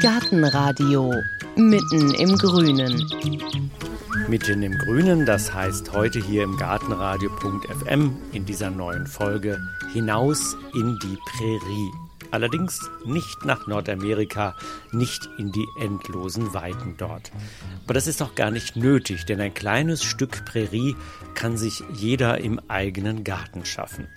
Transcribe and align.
Gartenradio 0.00 1.12
mitten 1.56 2.14
im 2.14 2.38
Grünen. 2.38 3.04
Mitten 4.28 4.62
im 4.62 4.78
Grünen, 4.78 5.26
das 5.26 5.52
heißt 5.52 5.92
heute 5.92 6.18
hier 6.18 6.42
im 6.44 6.56
Gartenradio.fm 6.56 8.16
in 8.32 8.46
dieser 8.46 8.70
neuen 8.70 9.06
Folge 9.06 9.60
hinaus 9.92 10.56
in 10.72 10.98
die 11.02 11.18
Prärie. 11.26 11.90
Allerdings 12.30 12.80
nicht 13.04 13.44
nach 13.44 13.66
Nordamerika, 13.66 14.56
nicht 14.90 15.28
in 15.36 15.52
die 15.52 15.66
endlosen 15.78 16.54
Weiten 16.54 16.94
dort. 16.96 17.30
Aber 17.84 17.92
das 17.92 18.06
ist 18.06 18.22
auch 18.22 18.34
gar 18.34 18.50
nicht 18.50 18.76
nötig, 18.76 19.26
denn 19.26 19.40
ein 19.40 19.52
kleines 19.52 20.02
Stück 20.02 20.46
Prärie 20.46 20.96
kann 21.34 21.58
sich 21.58 21.82
jeder 21.92 22.38
im 22.38 22.58
eigenen 22.68 23.22
Garten 23.22 23.66
schaffen. 23.66 24.08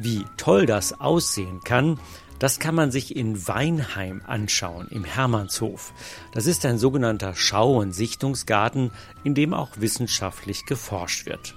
Wie 0.00 0.24
toll 0.38 0.64
das 0.64 0.98
aussehen 0.98 1.60
kann, 1.62 1.98
das 2.38 2.58
kann 2.58 2.74
man 2.74 2.90
sich 2.90 3.16
in 3.16 3.46
Weinheim 3.48 4.22
anschauen, 4.26 4.88
im 4.90 5.04
Hermannshof. 5.04 5.92
Das 6.32 6.46
ist 6.46 6.64
ein 6.66 6.78
sogenannter 6.78 7.34
Schau- 7.34 7.78
und 7.78 7.92
Sichtungsgarten, 7.92 8.90
in 9.24 9.34
dem 9.34 9.54
auch 9.54 9.70
wissenschaftlich 9.78 10.66
geforscht 10.66 11.26
wird. 11.26 11.54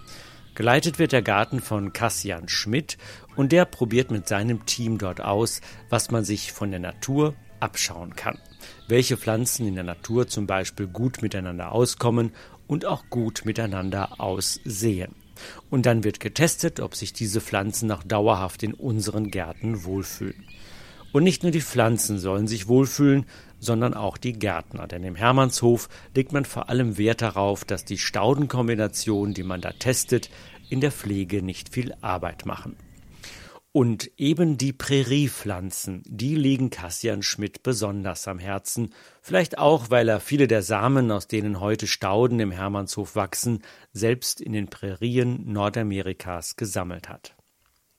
Geleitet 0.56 1.00
wird 1.00 1.14
der 1.14 1.22
Garten 1.22 1.62
von 1.62 1.94
Cassian 1.94 2.50
Schmidt 2.50 2.98
und 3.36 3.52
der 3.52 3.66
probiert 3.66 4.12
mit 4.12 4.28
seinem 4.28 4.66
Team 4.66 4.98
dort 4.98 5.22
aus, 5.22 5.62
was 5.90 6.12
man 6.12 6.26
sich 6.26 6.52
von 6.52 6.72
der 6.72 6.82
Natur 6.82 7.34
abschauen 7.60 8.16
kann. 8.16 8.38
Welche 8.88 9.18
Pflanzen 9.18 9.68
in 9.68 9.76
der 9.76 9.84
Natur 9.84 10.28
zum 10.28 10.48
Beispiel 10.48 10.88
gut 10.88 11.22
miteinander 11.22 11.72
auskommen 11.72 12.34
und 12.68 12.86
auch 12.86 13.06
gut 13.10 13.44
miteinander 13.46 14.20
aussehen. 14.20 15.16
Und 15.70 15.86
dann 15.86 16.04
wird 16.04 16.20
getestet, 16.20 16.80
ob 16.80 16.96
sich 16.96 17.14
diese 17.14 17.42
Pflanzen 17.42 17.92
auch 17.92 18.04
dauerhaft 18.04 18.64
in 18.64 18.74
unseren 18.74 19.32
Gärten 19.32 19.84
wohlfühlen. 19.84 20.46
Und 21.12 21.24
nicht 21.24 21.44
nur 21.44 21.52
die 21.52 21.62
Pflanzen 21.62 22.20
sollen 22.20 22.48
sich 22.48 22.68
wohlfühlen, 22.68 23.26
sondern 23.60 23.94
auch 23.94 24.18
die 24.18 24.34
Gärtner. 24.34 24.88
Denn 24.88 25.04
im 25.04 25.16
Hermannshof 25.16 25.90
legt 26.16 26.32
man 26.32 26.46
vor 26.46 26.70
allem 26.70 26.98
Wert 26.98 27.22
darauf, 27.22 27.66
dass 27.66 27.84
die 27.84 27.98
Staudenkombinationen, 27.98 29.34
die 29.34 29.44
man 29.44 29.62
da 29.62 29.72
testet, 29.72 30.30
in 30.70 30.82
der 30.82 30.92
Pflege 30.92 31.42
nicht 31.42 31.74
viel 31.74 31.96
Arbeit 32.02 32.46
machen. 32.46 32.76
Und 33.80 34.12
eben 34.18 34.58
die 34.58 34.74
Präriepflanzen, 34.74 36.04
die 36.06 36.36
liegen 36.36 36.70
Kassian 36.70 37.24
Schmidt 37.24 37.64
besonders 37.64 38.28
am 38.28 38.38
Herzen, 38.38 38.94
vielleicht 39.22 39.58
auch, 39.58 39.90
weil 39.90 40.10
er 40.10 40.20
viele 40.20 40.50
der 40.50 40.64
Samen, 40.64 41.10
aus 41.12 41.28
denen 41.28 41.62
heute 41.62 41.88
Stauden 41.88 42.42
im 42.42 42.52
Hermannshof 42.52 43.16
wachsen, 43.16 43.64
selbst 43.94 44.42
in 44.42 44.52
den 44.52 44.68
Prärien 44.68 45.50
Nordamerikas 45.54 46.58
gesammelt 46.58 47.08
hat 47.08 47.38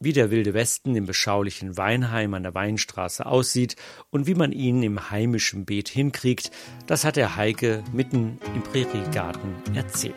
wie 0.03 0.13
der 0.13 0.31
Wilde 0.31 0.55
Westen 0.55 0.95
im 0.95 1.05
beschaulichen 1.05 1.77
Weinheim 1.77 2.33
an 2.33 2.41
der 2.41 2.55
Weinstraße 2.55 3.23
aussieht 3.23 3.75
und 4.09 4.25
wie 4.25 4.33
man 4.33 4.51
ihn 4.51 4.81
im 4.81 5.11
heimischen 5.11 5.65
Beet 5.65 5.89
hinkriegt, 5.89 6.49
das 6.87 7.05
hat 7.05 7.17
der 7.17 7.35
Heike 7.35 7.83
mitten 7.93 8.39
im 8.55 8.63
Präriegarten 8.63 9.53
erzählt. 9.75 10.15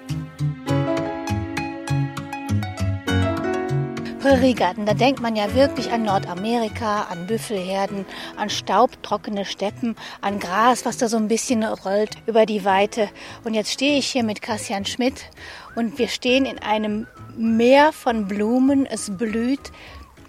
Präriegarten, 4.24 4.86
da 4.86 4.94
denkt 4.94 5.20
man 5.20 5.36
ja 5.36 5.54
wirklich 5.54 5.92
an 5.92 6.04
Nordamerika, 6.04 7.02
an 7.10 7.26
Büffelherden, 7.26 8.06
an 8.38 8.48
staubtrockene 8.48 9.44
Steppen, 9.44 9.96
an 10.22 10.38
Gras, 10.38 10.86
was 10.86 10.96
da 10.96 11.08
so 11.08 11.18
ein 11.18 11.28
bisschen 11.28 11.62
rollt 11.62 12.16
über 12.24 12.46
die 12.46 12.64
Weite. 12.64 13.10
Und 13.44 13.52
jetzt 13.52 13.70
stehe 13.70 13.98
ich 13.98 14.06
hier 14.06 14.24
mit 14.24 14.40
Kassian 14.40 14.86
Schmidt 14.86 15.28
und 15.76 15.98
wir 15.98 16.08
stehen 16.08 16.46
in 16.46 16.58
einem 16.58 17.06
Meer 17.36 17.92
von 17.92 18.26
Blumen, 18.26 18.86
es 18.86 19.14
blüht. 19.14 19.72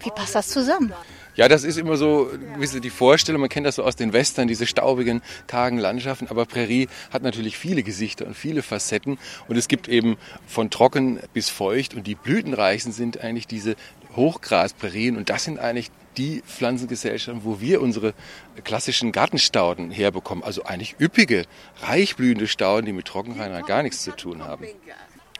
Wie 0.00 0.10
passt 0.10 0.34
das 0.34 0.48
zusammen? 0.48 0.92
Ja, 1.36 1.48
das 1.48 1.64
ist 1.64 1.76
immer 1.76 1.98
so 1.98 2.30
ein 2.32 2.60
bisschen 2.60 2.80
die 2.80 2.90
Vorstellung. 2.90 3.42
Man 3.42 3.50
kennt 3.50 3.66
das 3.66 3.76
so 3.76 3.84
aus 3.84 3.94
den 3.94 4.14
Western, 4.14 4.48
diese 4.48 4.66
staubigen, 4.66 5.20
kargen 5.46 5.78
Landschaften. 5.78 6.28
Aber 6.28 6.46
Prärie 6.46 6.88
hat 7.10 7.22
natürlich 7.22 7.58
viele 7.58 7.82
Gesichter 7.82 8.26
und 8.26 8.34
viele 8.34 8.62
Facetten. 8.62 9.18
Und 9.46 9.56
es 9.56 9.68
gibt 9.68 9.86
eben 9.86 10.16
von 10.46 10.70
trocken 10.70 11.20
bis 11.34 11.50
feucht. 11.50 11.94
Und 11.94 12.06
die 12.06 12.14
blütenreichsten 12.14 12.92
sind 12.92 13.20
eigentlich 13.20 13.46
diese 13.46 13.76
Hochgrasprärien. 14.16 15.18
Und 15.18 15.28
das 15.28 15.44
sind 15.44 15.58
eigentlich 15.58 15.90
die 16.16 16.42
Pflanzengesellschaften, 16.46 17.44
wo 17.44 17.60
wir 17.60 17.82
unsere 17.82 18.14
klassischen 18.64 19.12
Gartenstauden 19.12 19.90
herbekommen. 19.90 20.42
Also 20.42 20.64
eigentlich 20.64 20.96
üppige, 20.98 21.44
reichblühende 21.82 22.48
Stauden, 22.48 22.86
die 22.86 22.92
mit 22.92 23.06
Trockenreinheit 23.06 23.66
gar 23.66 23.82
nichts 23.82 24.02
zu 24.02 24.12
tun 24.12 24.42
haben. 24.42 24.64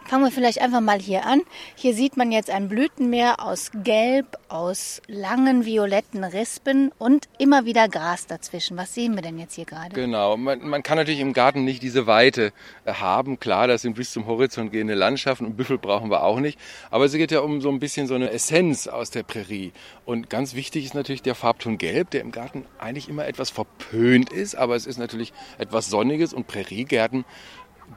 Fangen 0.09 0.23
wir 0.23 0.31
vielleicht 0.31 0.61
einfach 0.61 0.81
mal 0.81 1.01
hier 1.01 1.27
an. 1.27 1.43
Hier 1.75 1.93
sieht 1.93 2.17
man 2.17 2.31
jetzt 2.31 2.49
ein 2.49 2.69
Blütenmeer 2.69 3.41
aus 3.45 3.73
Gelb, 3.83 4.39
aus 4.49 5.03
langen 5.09 5.65
violetten 5.65 6.23
Rispen 6.23 6.93
und 6.99 7.29
immer 7.39 7.65
wieder 7.65 7.89
Gras 7.89 8.29
dazwischen. 8.29 8.77
Was 8.77 8.95
sehen 8.95 9.17
wir 9.17 9.23
denn 9.23 9.37
jetzt 9.37 9.55
hier 9.55 9.65
gerade? 9.65 9.93
Genau, 9.95 10.37
man, 10.37 10.61
man 10.61 10.85
kann 10.85 10.97
natürlich 10.97 11.19
im 11.19 11.33
Garten 11.33 11.65
nicht 11.65 11.83
diese 11.83 12.07
Weite 12.07 12.53
äh, 12.85 12.93
haben. 12.93 13.41
Klar, 13.41 13.67
das 13.67 13.83
sind 13.83 13.97
bis 13.97 14.13
zum 14.13 14.27
Horizont 14.27 14.71
gehende 14.71 14.95
Landschaften 14.95 15.45
und 15.45 15.57
Büffel 15.57 15.77
brauchen 15.77 16.09
wir 16.09 16.23
auch 16.23 16.39
nicht. 16.39 16.57
Aber 16.93 17.05
es 17.07 17.13
geht 17.13 17.33
ja 17.33 17.41
um 17.41 17.61
so 17.61 17.69
ein 17.69 17.81
bisschen 17.81 18.07
so 18.07 18.15
eine 18.15 18.31
Essenz 18.31 18.87
aus 18.87 19.11
der 19.11 19.25
Prärie. 19.25 19.73
Und 20.05 20.31
ganz 20.31 20.55
wichtig 20.55 20.85
ist 20.85 20.95
natürlich 20.95 21.23
der 21.23 21.35
Farbton 21.35 21.79
Gelb, 21.79 22.11
der 22.11 22.21
im 22.21 22.31
Garten 22.31 22.65
eigentlich 22.79 23.09
immer 23.09 23.27
etwas 23.27 23.51
verpönt 23.51 24.33
ist. 24.33 24.55
Aber 24.55 24.77
es 24.77 24.87
ist 24.87 24.99
natürlich 24.99 25.33
etwas 25.59 25.91
Sonniges 25.91 26.33
und 26.33 26.47
Präriegärten 26.47 27.25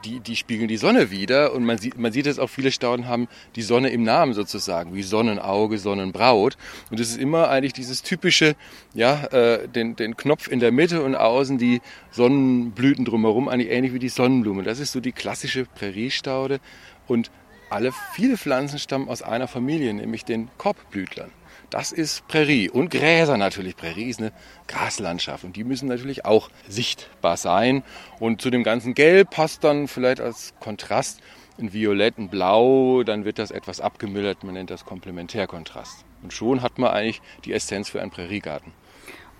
die, 0.04 0.20
die 0.20 0.36
spiegeln 0.36 0.68
die 0.68 0.76
Sonne 0.76 1.10
wieder 1.10 1.52
und 1.52 1.64
man 1.64 1.78
sieht, 1.78 1.98
man 1.98 2.12
sieht 2.12 2.26
es 2.26 2.38
auch, 2.38 2.48
viele 2.48 2.72
Stauden 2.72 3.06
haben 3.06 3.28
die 3.56 3.62
Sonne 3.62 3.90
im 3.90 4.02
Namen 4.02 4.32
sozusagen, 4.34 4.94
wie 4.94 5.02
Sonnenauge, 5.02 5.78
Sonnenbraut. 5.78 6.56
Und 6.90 7.00
es 7.00 7.10
ist 7.10 7.18
immer 7.18 7.48
eigentlich 7.48 7.72
dieses 7.72 8.02
typische, 8.02 8.56
ja, 8.94 9.24
äh, 9.26 9.68
den, 9.68 9.96
den 9.96 10.16
Knopf 10.16 10.48
in 10.48 10.60
der 10.60 10.72
Mitte 10.72 11.02
und 11.02 11.14
außen 11.14 11.58
die 11.58 11.80
Sonnenblüten 12.10 13.04
drumherum, 13.04 13.48
eigentlich 13.48 13.70
ähnlich 13.70 13.92
wie 13.92 13.98
die 13.98 14.08
Sonnenblume. 14.08 14.62
Das 14.62 14.78
ist 14.78 14.92
so 14.92 15.00
die 15.00 15.12
klassische 15.12 15.64
Präriestaude 15.64 16.60
und 17.06 17.30
alle, 17.68 17.92
viele 18.14 18.36
Pflanzen 18.36 18.78
stammen 18.78 19.08
aus 19.08 19.22
einer 19.22 19.46
Familie, 19.46 19.94
nämlich 19.94 20.24
den 20.24 20.48
Korbblütlern. 20.58 21.30
Das 21.70 21.92
ist 21.92 22.26
Prärie 22.26 22.68
und 22.68 22.90
Gräser 22.90 23.36
natürlich. 23.36 23.76
Prärie 23.76 24.10
ist 24.10 24.18
eine 24.18 24.32
Graslandschaft 24.66 25.44
und 25.44 25.54
die 25.54 25.62
müssen 25.62 25.88
natürlich 25.88 26.24
auch 26.24 26.50
sichtbar 26.68 27.36
sein. 27.36 27.84
Und 28.18 28.42
zu 28.42 28.50
dem 28.50 28.64
ganzen 28.64 28.94
Gelb 28.94 29.30
passt 29.30 29.62
dann 29.62 29.86
vielleicht 29.86 30.20
als 30.20 30.52
Kontrast 30.58 31.20
ein 31.60 31.72
Violett, 31.72 32.18
ein 32.18 32.28
Blau, 32.28 33.04
dann 33.04 33.24
wird 33.24 33.38
das 33.38 33.52
etwas 33.52 33.80
abgemildert, 33.80 34.42
man 34.42 34.54
nennt 34.54 34.70
das 34.70 34.84
Komplementärkontrast. 34.84 36.04
Und 36.22 36.32
schon 36.32 36.60
hat 36.60 36.78
man 36.78 36.90
eigentlich 36.90 37.22
die 37.44 37.52
Essenz 37.52 37.88
für 37.88 38.02
einen 38.02 38.10
Präriegarten. 38.10 38.72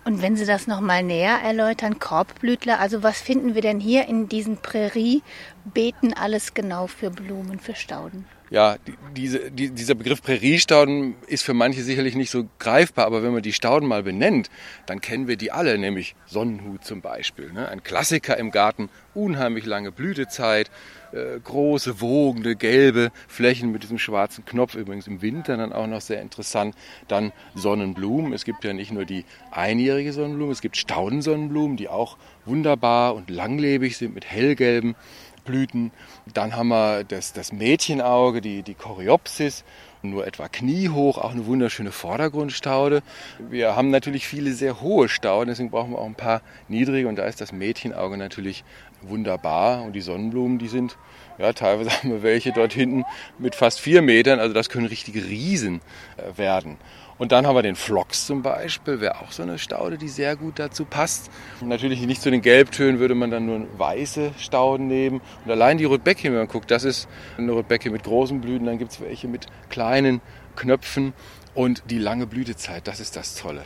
Und 0.05 0.21
wenn 0.21 0.35
Sie 0.35 0.45
das 0.45 0.67
nochmal 0.67 1.03
näher 1.03 1.39
erläutern, 1.43 1.99
Korbblütler, 1.99 2.79
also 2.79 3.03
was 3.03 3.21
finden 3.21 3.55
wir 3.55 3.61
denn 3.61 3.79
hier 3.79 4.07
in 4.07 4.29
diesen 4.29 4.57
Präriebeeten 4.57 6.13
alles 6.13 6.53
genau 6.53 6.87
für 6.87 7.11
Blumen, 7.11 7.59
für 7.59 7.75
Stauden? 7.75 8.25
Ja, 8.51 8.75
diese, 9.15 9.49
die, 9.49 9.69
dieser 9.69 9.95
Begriff 9.95 10.21
Präriestauden 10.21 11.15
ist 11.27 11.43
für 11.43 11.53
manche 11.53 11.83
sicherlich 11.83 12.15
nicht 12.15 12.29
so 12.29 12.49
greifbar, 12.59 13.05
aber 13.05 13.23
wenn 13.23 13.31
man 13.31 13.41
die 13.41 13.53
Stauden 13.53 13.87
mal 13.87 14.03
benennt, 14.03 14.49
dann 14.85 14.99
kennen 14.99 15.29
wir 15.29 15.37
die 15.37 15.53
alle, 15.53 15.77
nämlich 15.77 16.15
Sonnenhut 16.25 16.83
zum 16.83 16.99
Beispiel. 16.99 17.53
Ne? 17.53 17.69
Ein 17.69 17.81
Klassiker 17.81 18.35
im 18.35 18.51
Garten, 18.51 18.89
unheimlich 19.13 19.65
lange 19.65 19.93
Blütezeit, 19.93 20.69
äh, 21.13 21.39
große, 21.41 22.01
wogende, 22.01 22.57
gelbe 22.57 23.11
Flächen 23.29 23.71
mit 23.71 23.83
diesem 23.83 23.97
schwarzen 23.97 24.43
Knopf, 24.43 24.75
übrigens 24.75 25.07
im 25.07 25.21
Winter 25.21 25.55
dann 25.55 25.71
auch 25.71 25.87
noch 25.87 26.01
sehr 26.01 26.21
interessant. 26.21 26.75
Dann 27.07 27.31
Sonnenblumen, 27.55 28.33
es 28.33 28.43
gibt 28.43 28.65
ja 28.65 28.73
nicht 28.73 28.91
nur 28.91 29.05
die 29.05 29.23
einjährige 29.51 30.11
Sonnenblume, 30.11 30.51
es 30.51 30.61
gibt 30.61 30.75
Staudensonnenblumen, 30.75 31.77
die 31.77 31.87
auch 31.87 32.17
wunderbar 32.45 33.15
und 33.15 33.29
langlebig 33.29 33.95
sind 33.95 34.13
mit 34.13 34.25
hellgelben 34.25 34.95
Blüten. 35.43 35.91
Dann 36.33 36.55
haben 36.55 36.69
wir 36.69 37.03
das, 37.03 37.33
das 37.33 37.51
Mädchenauge, 37.51 38.41
die, 38.41 38.63
die 38.63 38.73
Coreopsis, 38.73 39.63
nur 40.03 40.25
etwa 40.25 40.47
kniehoch, 40.47 41.17
auch 41.17 41.31
eine 41.31 41.45
wunderschöne 41.45 41.91
Vordergrundstaude. 41.91 43.03
Wir 43.37 43.75
haben 43.75 43.91
natürlich 43.91 44.27
viele 44.27 44.53
sehr 44.53 44.81
hohe 44.81 45.09
Stauden, 45.09 45.49
deswegen 45.49 45.69
brauchen 45.69 45.91
wir 45.91 45.99
auch 45.99 46.05
ein 46.05 46.15
paar 46.15 46.41
niedrige 46.67 47.07
und 47.07 47.17
da 47.17 47.25
ist 47.25 47.41
das 47.41 47.51
Mädchenauge 47.51 48.17
natürlich 48.17 48.63
wunderbar 49.01 49.83
und 49.83 49.93
die 49.93 50.01
Sonnenblumen, 50.01 50.59
die 50.59 50.67
sind, 50.67 50.97
ja, 51.37 51.53
teilweise 51.53 51.91
haben 51.97 52.11
wir 52.11 52.23
welche 52.23 52.51
dort 52.51 52.73
hinten 52.73 53.03
mit 53.37 53.55
fast 53.55 53.79
vier 53.79 54.01
Metern, 54.01 54.39
also 54.39 54.53
das 54.53 54.69
können 54.69 54.87
richtige 54.87 55.23
Riesen 55.25 55.81
äh, 56.17 56.37
werden. 56.37 56.77
Und 57.21 57.31
dann 57.31 57.45
haben 57.45 57.55
wir 57.55 57.61
den 57.61 57.75
Phlox 57.75 58.25
zum 58.25 58.41
Beispiel, 58.41 58.99
wäre 58.99 59.21
auch 59.21 59.31
so 59.31 59.43
eine 59.43 59.59
Staude, 59.59 59.99
die 59.99 60.07
sehr 60.07 60.35
gut 60.35 60.57
dazu 60.57 60.85
passt. 60.85 61.29
Natürlich 61.63 62.01
nicht 62.07 62.19
zu 62.19 62.31
den 62.31 62.41
Gelbtönen 62.41 62.99
würde 62.99 63.13
man 63.13 63.29
dann 63.29 63.45
nur 63.45 63.67
weiße 63.77 64.31
Stauden 64.39 64.87
nehmen. 64.87 65.21
Und 65.45 65.51
allein 65.51 65.77
die 65.77 65.85
Rotbecke, 65.85 66.29
wenn 66.29 66.39
man 66.39 66.47
guckt, 66.47 66.71
das 66.71 66.83
ist 66.83 67.07
eine 67.37 67.51
Rotbecke 67.51 67.91
mit 67.91 68.01
großen 68.01 68.41
Blüten, 68.41 68.65
dann 68.65 68.79
gibt 68.79 68.93
es 68.93 69.01
welche 69.01 69.27
mit 69.27 69.45
kleinen 69.69 70.19
Knöpfen 70.55 71.13
und 71.53 71.83
die 71.91 71.99
lange 71.99 72.25
Blütezeit, 72.25 72.87
das 72.87 72.99
ist 72.99 73.15
das 73.15 73.35
Tolle. 73.35 73.65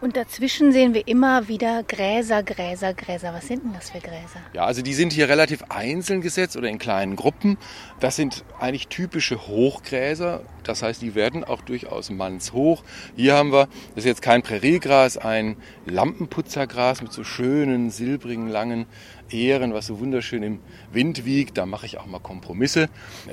Und 0.00 0.16
dazwischen 0.16 0.72
sehen 0.72 0.92
wir 0.92 1.06
immer 1.06 1.48
wieder 1.48 1.82
Gräser, 1.84 2.42
Gräser, 2.42 2.94
Gräser. 2.94 3.32
Was 3.32 3.46
sind 3.46 3.64
denn 3.64 3.72
das 3.72 3.90
für 3.90 4.00
Gräser? 4.00 4.40
Ja, 4.52 4.66
also 4.66 4.82
die 4.82 4.92
sind 4.92 5.12
hier 5.12 5.28
relativ 5.28 5.62
einzeln 5.68 6.20
gesetzt 6.20 6.56
oder 6.56 6.68
in 6.68 6.78
kleinen 6.78 7.16
Gruppen. 7.16 7.56
Das 8.00 8.16
sind 8.16 8.44
eigentlich 8.58 8.88
typische 8.88 9.46
Hochgräser. 9.46 10.42
Das 10.64 10.82
heißt, 10.82 11.00
die 11.00 11.14
werden 11.14 11.44
auch 11.44 11.62
durchaus 11.62 12.10
mannshoch. 12.10 12.82
Hier 13.16 13.34
haben 13.34 13.52
wir, 13.52 13.68
das 13.94 13.98
ist 13.98 14.06
jetzt 14.06 14.22
kein 14.22 14.42
Präriegras, 14.42 15.16
ein 15.16 15.56
Lampenputzergras 15.86 17.00
mit 17.00 17.12
so 17.12 17.22
schönen, 17.22 17.90
silbrigen, 17.90 18.48
langen 18.48 18.86
Ähren, 19.30 19.74
was 19.74 19.86
so 19.86 20.00
wunderschön 20.00 20.42
im 20.42 20.60
Wind 20.92 21.24
wiegt. 21.24 21.58
Da 21.58 21.66
mache 21.66 21.86
ich 21.86 21.98
auch 21.98 22.06
mal 22.06 22.18
Kompromisse. 22.18 22.88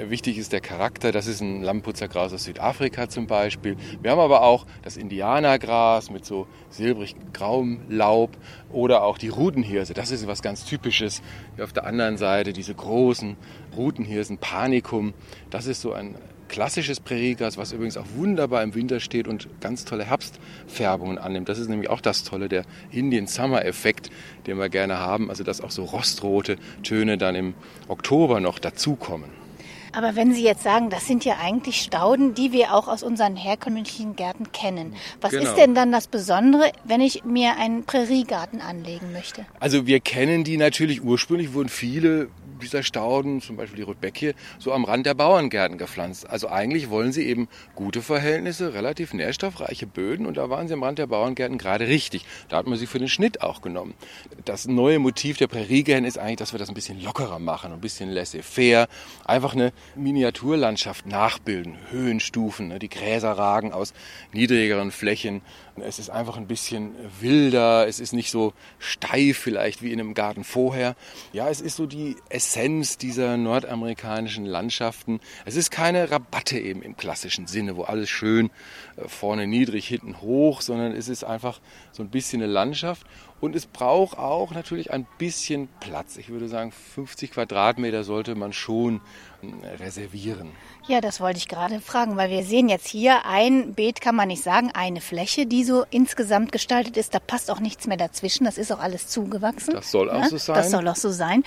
Wichtig 0.07 0.37
ist 0.37 0.53
der 0.53 0.61
Charakter. 0.61 1.11
Das 1.11 1.27
ist 1.27 1.41
ein 1.41 1.61
Lampenputzergras 1.61 2.33
aus 2.33 2.43
Südafrika 2.43 3.09
zum 3.09 3.27
Beispiel. 3.27 3.77
Wir 4.01 4.11
haben 4.11 4.19
aber 4.19 4.43
auch 4.43 4.65
das 4.83 4.97
Indianergras 4.97 6.09
mit 6.09 6.25
so 6.25 6.47
silbrig 6.69 7.15
grauem 7.33 7.81
Laub 7.89 8.37
oder 8.71 9.03
auch 9.03 9.17
die 9.17 9.29
Rutenhirse. 9.29 9.93
Das 9.93 10.11
ist 10.11 10.27
was 10.27 10.41
ganz 10.41 10.65
Typisches. 10.65 11.21
Hier 11.55 11.63
auf 11.63 11.73
der 11.73 11.85
anderen 11.85 12.17
Seite 12.17 12.53
diese 12.53 12.73
großen 12.73 13.35
Rutenhirsen, 13.75 14.37
Panicum. 14.37 15.13
Das 15.49 15.65
ist 15.65 15.81
so 15.81 15.93
ein 15.93 16.15
klassisches 16.51 16.99
Präriegras, 16.99 17.57
was 17.57 17.71
übrigens 17.71 17.95
auch 17.97 18.05
wunderbar 18.15 18.61
im 18.61 18.75
Winter 18.75 18.99
steht 18.99 19.27
und 19.27 19.47
ganz 19.61 19.85
tolle 19.85 20.03
Herbstfärbungen 20.03 21.17
annimmt. 21.17 21.47
Das 21.47 21.57
ist 21.57 21.69
nämlich 21.69 21.89
auch 21.89 22.01
das 22.01 22.23
Tolle, 22.23 22.49
der 22.49 22.65
Indian 22.91 23.25
Summer 23.25 23.65
Effekt, 23.65 24.11
den 24.47 24.57
wir 24.57 24.67
gerne 24.67 24.99
haben. 24.99 25.29
Also 25.29 25.43
dass 25.45 25.61
auch 25.61 25.71
so 25.71 25.85
rostrote 25.85 26.57
Töne 26.83 27.17
dann 27.17 27.35
im 27.35 27.53
Oktober 27.87 28.41
noch 28.41 28.59
dazukommen. 28.59 29.41
Aber 29.93 30.15
wenn 30.15 30.33
Sie 30.33 30.43
jetzt 30.43 30.63
sagen, 30.63 30.89
das 30.89 31.05
sind 31.07 31.25
ja 31.25 31.37
eigentlich 31.41 31.81
Stauden, 31.81 32.33
die 32.33 32.51
wir 32.51 32.73
auch 32.73 32.87
aus 32.87 33.03
unseren 33.03 33.35
herkömmlichen 33.35 34.15
Gärten 34.15 34.51
kennen. 34.51 34.95
Was 35.19 35.31
genau. 35.31 35.43
ist 35.43 35.55
denn 35.55 35.75
dann 35.75 35.91
das 35.91 36.07
Besondere, 36.07 36.71
wenn 36.85 37.01
ich 37.01 37.23
mir 37.25 37.57
einen 37.57 37.83
Präriegarten 37.83 38.61
anlegen 38.61 39.11
möchte? 39.11 39.45
Also 39.59 39.87
wir 39.87 39.99
kennen 39.99 40.43
die 40.43 40.57
natürlich 40.57 41.03
ursprünglich, 41.03 41.53
wurden 41.53 41.69
viele 41.69 42.29
dieser 42.61 42.83
Stauden, 42.83 43.41
zum 43.41 43.57
Beispiel 43.57 43.77
die 43.77 43.83
Rotbeckie, 43.83 44.33
so 44.59 44.71
am 44.73 44.85
Rand 44.85 45.05
der 45.05 45.13
Bauerngärten 45.13 45.77
gepflanzt. 45.77 46.29
Also 46.29 46.47
eigentlich 46.49 46.89
wollen 46.89 47.11
sie 47.11 47.27
eben 47.27 47.47
gute 47.75 48.01
Verhältnisse, 48.01 48.73
relativ 48.73 49.13
nährstoffreiche 49.13 49.87
Böden 49.87 50.25
und 50.25 50.37
da 50.37 50.49
waren 50.49 50.67
sie 50.67 50.73
am 50.73 50.83
Rand 50.83 50.99
der 50.99 51.07
Bauerngärten 51.07 51.57
gerade 51.57 51.87
richtig. 51.87 52.25
Da 52.49 52.57
hat 52.57 52.67
man 52.67 52.77
sie 52.77 52.87
für 52.87 52.99
den 52.99 53.09
Schnitt 53.09 53.41
auch 53.41 53.61
genommen. 53.61 53.93
Das 54.45 54.67
neue 54.67 54.99
Motiv 54.99 55.37
der 55.37 55.47
Präriegärten 55.47 56.05
ist 56.05 56.17
eigentlich, 56.17 56.37
dass 56.37 56.53
wir 56.53 56.59
das 56.59 56.69
ein 56.69 56.75
bisschen 56.75 57.01
lockerer 57.01 57.39
machen, 57.39 57.73
ein 57.73 57.81
bisschen 57.81 58.09
laissez-faire, 58.09 58.87
einfach 59.25 59.53
eine 59.53 59.73
Miniaturlandschaft 59.95 61.05
nachbilden, 61.05 61.77
Höhenstufen, 61.89 62.67
ne? 62.67 62.79
die 62.79 62.89
Gräser 62.89 63.31
ragen 63.31 63.73
aus 63.73 63.93
niedrigeren 64.33 64.91
Flächen. 64.91 65.41
Es 65.83 65.99
ist 65.99 66.09
einfach 66.09 66.37
ein 66.37 66.47
bisschen 66.47 66.95
wilder, 67.19 67.87
es 67.87 67.99
ist 67.99 68.13
nicht 68.13 68.31
so 68.31 68.53
steif 68.79 69.37
vielleicht 69.37 69.81
wie 69.81 69.91
in 69.91 69.99
einem 69.99 70.13
Garten 70.13 70.43
vorher. 70.43 70.95
Ja, 71.33 71.49
es 71.49 71.61
ist 71.61 71.75
so 71.75 71.85
die 71.85 72.15
Essenz 72.29 72.97
dieser 72.97 73.37
nordamerikanischen 73.37 74.45
Landschaften. 74.45 75.19
Es 75.45 75.55
ist 75.55 75.71
keine 75.71 76.11
Rabatte 76.11 76.59
eben 76.59 76.81
im 76.81 76.97
klassischen 76.97 77.47
Sinne, 77.47 77.75
wo 77.75 77.83
alles 77.83 78.09
schön 78.09 78.49
äh, 78.97 79.07
vorne 79.07 79.47
niedrig, 79.47 79.87
hinten 79.87 80.21
hoch, 80.21 80.61
sondern 80.61 80.93
es 80.93 81.07
ist 81.07 81.23
einfach 81.23 81.59
so 81.91 82.03
ein 82.03 82.09
bisschen 82.09 82.41
eine 82.41 82.51
Landschaft. 82.51 83.05
Und 83.41 83.55
es 83.55 83.65
braucht 83.65 84.19
auch 84.19 84.51
natürlich 84.51 84.91
ein 84.91 85.07
bisschen 85.17 85.67
Platz. 85.79 86.17
Ich 86.17 86.29
würde 86.29 86.47
sagen, 86.47 86.71
50 86.71 87.31
Quadratmeter 87.31 88.03
sollte 88.03 88.35
man 88.35 88.53
schon 88.53 89.01
äh, 89.41 89.83
reservieren. 89.83 90.51
Ja, 90.87 91.01
das 91.01 91.19
wollte 91.19 91.39
ich 91.39 91.47
gerade 91.47 91.81
fragen, 91.81 92.17
weil 92.17 92.29
wir 92.29 92.43
sehen 92.43 92.69
jetzt 92.69 92.87
hier 92.87 93.25
ein 93.25 93.73
Beet, 93.73 93.99
kann 93.99 94.15
man 94.15 94.27
nicht 94.27 94.43
sagen, 94.43 94.71
eine 94.73 95.01
Fläche, 95.01 95.47
die 95.47 95.63
so 95.63 95.85
insgesamt 95.89 96.51
gestaltet 96.51 96.97
ist. 96.97 97.15
Da 97.15 97.19
passt 97.19 97.49
auch 97.49 97.59
nichts 97.59 97.87
mehr 97.87 97.97
dazwischen. 97.97 98.45
Das 98.45 98.59
ist 98.59 98.71
auch 98.71 98.79
alles 98.79 99.07
zugewachsen. 99.07 99.73
Das 99.73 99.89
soll 99.89 100.11
auch 100.11 100.21
ja? 100.21 100.29
so 100.29 100.37
sein. 100.37 100.55
Das 100.55 100.69
soll 100.69 100.87
auch 100.87 100.95
so 100.95 101.09
sein. 101.09 101.43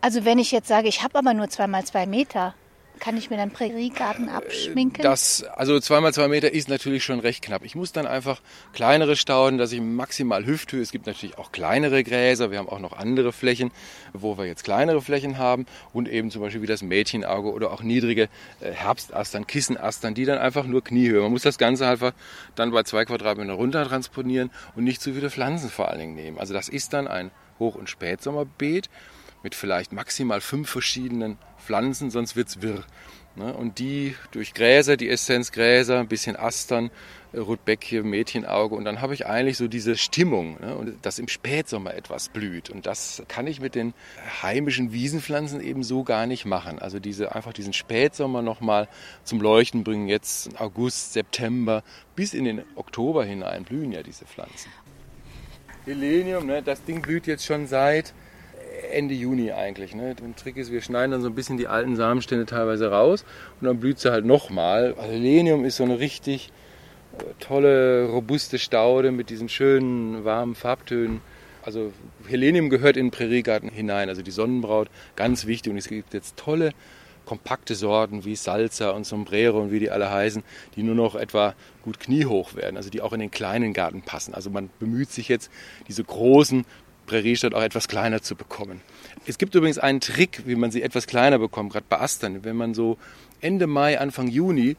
Also 0.00 0.24
wenn 0.24 0.38
ich 0.38 0.50
jetzt 0.50 0.68
sage, 0.68 0.88
ich 0.88 1.02
habe 1.02 1.18
aber 1.18 1.34
nur 1.34 1.50
zwei 1.50 1.66
mal 1.66 1.84
zwei 1.84 2.06
Meter, 2.06 2.54
kann 3.00 3.16
ich 3.16 3.30
mir 3.30 3.36
dann 3.36 3.50
Präriegarten 3.50 4.28
abschminken? 4.28 5.02
Das, 5.02 5.42
also 5.42 5.80
zweimal 5.80 6.14
zwei 6.14 6.28
Meter 6.28 6.52
ist 6.52 6.68
natürlich 6.68 7.04
schon 7.04 7.20
recht 7.20 7.44
knapp. 7.44 7.64
Ich 7.64 7.74
muss 7.74 7.92
dann 7.92 8.06
einfach 8.06 8.40
kleinere 8.72 9.16
Stauden, 9.16 9.58
dass 9.58 9.72
ich 9.72 9.80
maximal 9.80 10.46
Hüfthöhe. 10.46 10.80
Es 10.80 10.92
gibt 10.92 11.06
natürlich 11.06 11.36
auch 11.38 11.52
kleinere 11.52 12.04
Gräser. 12.04 12.50
Wir 12.50 12.58
haben 12.58 12.68
auch 12.68 12.78
noch 12.80 12.92
andere 12.92 13.32
Flächen, 13.32 13.72
wo 14.12 14.38
wir 14.38 14.46
jetzt 14.46 14.64
kleinere 14.64 15.02
Flächen 15.02 15.38
haben 15.38 15.66
und 15.92 16.08
eben 16.08 16.30
zum 16.30 16.40
Beispiel 16.40 16.62
wie 16.62 16.66
das 16.66 16.82
Mädchenauge 16.82 17.52
oder 17.52 17.72
auch 17.72 17.82
niedrige 17.82 18.28
äh, 18.60 18.70
Herbstastern, 18.72 19.46
Kissenastern, 19.46 20.14
die 20.14 20.24
dann 20.24 20.38
einfach 20.38 20.64
nur 20.64 20.82
Kniehöhe. 20.82 21.22
Man 21.22 21.32
muss 21.32 21.42
das 21.42 21.58
Ganze 21.58 21.86
einfach 21.86 22.12
dann 22.54 22.70
bei 22.70 22.84
zwei 22.84 23.04
Quadratmetern 23.04 23.54
runter 23.54 23.86
transponieren 23.86 24.50
und 24.76 24.84
nicht 24.84 25.00
zu 25.00 25.12
viele 25.12 25.30
Pflanzen 25.30 25.68
vor 25.68 25.88
allen 25.88 26.00
Dingen 26.00 26.14
nehmen. 26.14 26.38
Also 26.38 26.54
das 26.54 26.68
ist 26.68 26.92
dann 26.92 27.08
ein 27.08 27.30
Hoch- 27.58 27.74
und 27.74 27.88
Spätsommerbeet 27.88 28.88
mit 29.44 29.54
vielleicht 29.54 29.92
maximal 29.92 30.40
fünf 30.40 30.68
verschiedenen 30.68 31.38
Pflanzen, 31.64 32.10
sonst 32.10 32.34
wird 32.34 32.48
es 32.48 32.62
wirr. 32.62 32.82
Ne? 33.36 33.52
Und 33.52 33.78
die 33.78 34.14
durch 34.30 34.54
Gräser, 34.54 34.96
die 34.96 35.08
Essenzgräser, 35.08 36.00
ein 36.00 36.08
bisschen 36.08 36.36
Astern, 36.36 36.90
äh, 37.32 37.38
Rotbeckie, 37.40 38.00
Mädchenauge 38.02 38.74
und 38.76 38.84
dann 38.84 39.00
habe 39.00 39.12
ich 39.12 39.26
eigentlich 39.26 39.56
so 39.56 39.66
diese 39.66 39.96
Stimmung, 39.96 40.56
ne? 40.60 40.76
und 40.76 41.04
dass 41.04 41.18
im 41.18 41.28
Spätsommer 41.28 41.94
etwas 41.94 42.28
blüht. 42.28 42.70
Und 42.70 42.86
das 42.86 43.22
kann 43.28 43.46
ich 43.46 43.60
mit 43.60 43.74
den 43.74 43.92
heimischen 44.42 44.92
Wiesenpflanzen 44.92 45.60
eben 45.60 45.82
so 45.82 46.04
gar 46.04 46.26
nicht 46.26 46.44
machen. 46.44 46.78
Also 46.78 47.00
diese, 47.00 47.34
einfach 47.34 47.52
diesen 47.52 47.72
Spätsommer 47.72 48.40
nochmal 48.40 48.88
zum 49.24 49.40
Leuchten 49.40 49.84
bringen, 49.84 50.08
jetzt 50.08 50.58
August, 50.60 51.12
September 51.12 51.82
bis 52.14 52.34
in 52.34 52.44
den 52.44 52.62
Oktober 52.76 53.24
hinein 53.24 53.64
blühen 53.64 53.90
ja 53.90 54.02
diese 54.02 54.24
Pflanzen. 54.24 54.70
Helenium, 55.84 56.46
ne? 56.46 56.62
das 56.62 56.84
Ding 56.84 57.02
blüht 57.02 57.26
jetzt 57.26 57.44
schon 57.44 57.66
seit 57.66 58.14
Ende 58.92 59.14
Juni 59.14 59.52
eigentlich. 59.52 59.94
Ne? 59.94 60.14
Der 60.14 60.36
Trick 60.36 60.56
ist, 60.56 60.70
wir 60.70 60.82
schneiden 60.82 61.12
dann 61.12 61.22
so 61.22 61.28
ein 61.28 61.34
bisschen 61.34 61.56
die 61.56 61.66
alten 61.66 61.96
Samenstände 61.96 62.46
teilweise 62.46 62.90
raus 62.90 63.24
und 63.60 63.66
dann 63.66 63.80
blüht 63.80 63.98
sie 63.98 64.10
halt 64.10 64.24
nochmal. 64.24 64.94
Selenium 65.00 65.64
ist 65.64 65.76
so 65.76 65.84
eine 65.84 65.98
richtig 65.98 66.52
äh, 67.18 67.22
tolle, 67.40 68.06
robuste 68.06 68.58
Staude 68.58 69.10
mit 69.10 69.30
diesen 69.30 69.48
schönen, 69.48 70.24
warmen 70.24 70.54
Farbtönen. 70.54 71.20
Also 71.62 71.92
Helenium 72.28 72.68
gehört 72.68 72.96
in 72.96 73.06
den 73.06 73.10
Präriegarten 73.10 73.70
hinein, 73.70 74.08
also 74.08 74.22
die 74.22 74.30
Sonnenbraut, 74.30 74.88
ganz 75.16 75.46
wichtig. 75.46 75.72
Und 75.72 75.78
es 75.78 75.88
gibt 75.88 76.12
jetzt 76.12 76.36
tolle, 76.36 76.72
kompakte 77.24 77.74
Sorten 77.74 78.24
wie 78.24 78.36
Salsa 78.36 78.90
und 78.90 79.06
Sombrero 79.06 79.60
und 79.60 79.70
wie 79.72 79.80
die 79.80 79.90
alle 79.90 80.10
heißen, 80.10 80.42
die 80.76 80.82
nur 80.82 80.94
noch 80.94 81.14
etwa 81.14 81.54
gut 81.82 82.00
kniehoch 82.00 82.54
werden, 82.54 82.76
also 82.76 82.90
die 82.90 83.00
auch 83.00 83.12
in 83.12 83.20
den 83.20 83.30
kleinen 83.30 83.72
Garten 83.72 84.02
passen. 84.02 84.34
Also 84.34 84.50
man 84.50 84.70
bemüht 84.78 85.10
sich 85.10 85.28
jetzt, 85.28 85.50
diese 85.88 86.04
großen, 86.04 86.64
Präriestadt 87.06 87.54
auch 87.54 87.62
etwas 87.62 87.88
kleiner 87.88 88.22
zu 88.22 88.36
bekommen. 88.36 88.80
Es 89.26 89.38
gibt 89.38 89.54
übrigens 89.54 89.78
einen 89.78 90.00
Trick, 90.00 90.42
wie 90.46 90.54
man 90.54 90.70
sie 90.70 90.82
etwas 90.82 91.06
kleiner 91.06 91.38
bekommt, 91.38 91.72
gerade 91.72 91.86
bei 91.88 92.00
Astern. 92.00 92.44
Wenn 92.44 92.56
man 92.56 92.74
so 92.74 92.98
Ende 93.40 93.66
Mai, 93.66 93.98
Anfang 93.98 94.28
Juni 94.28 94.76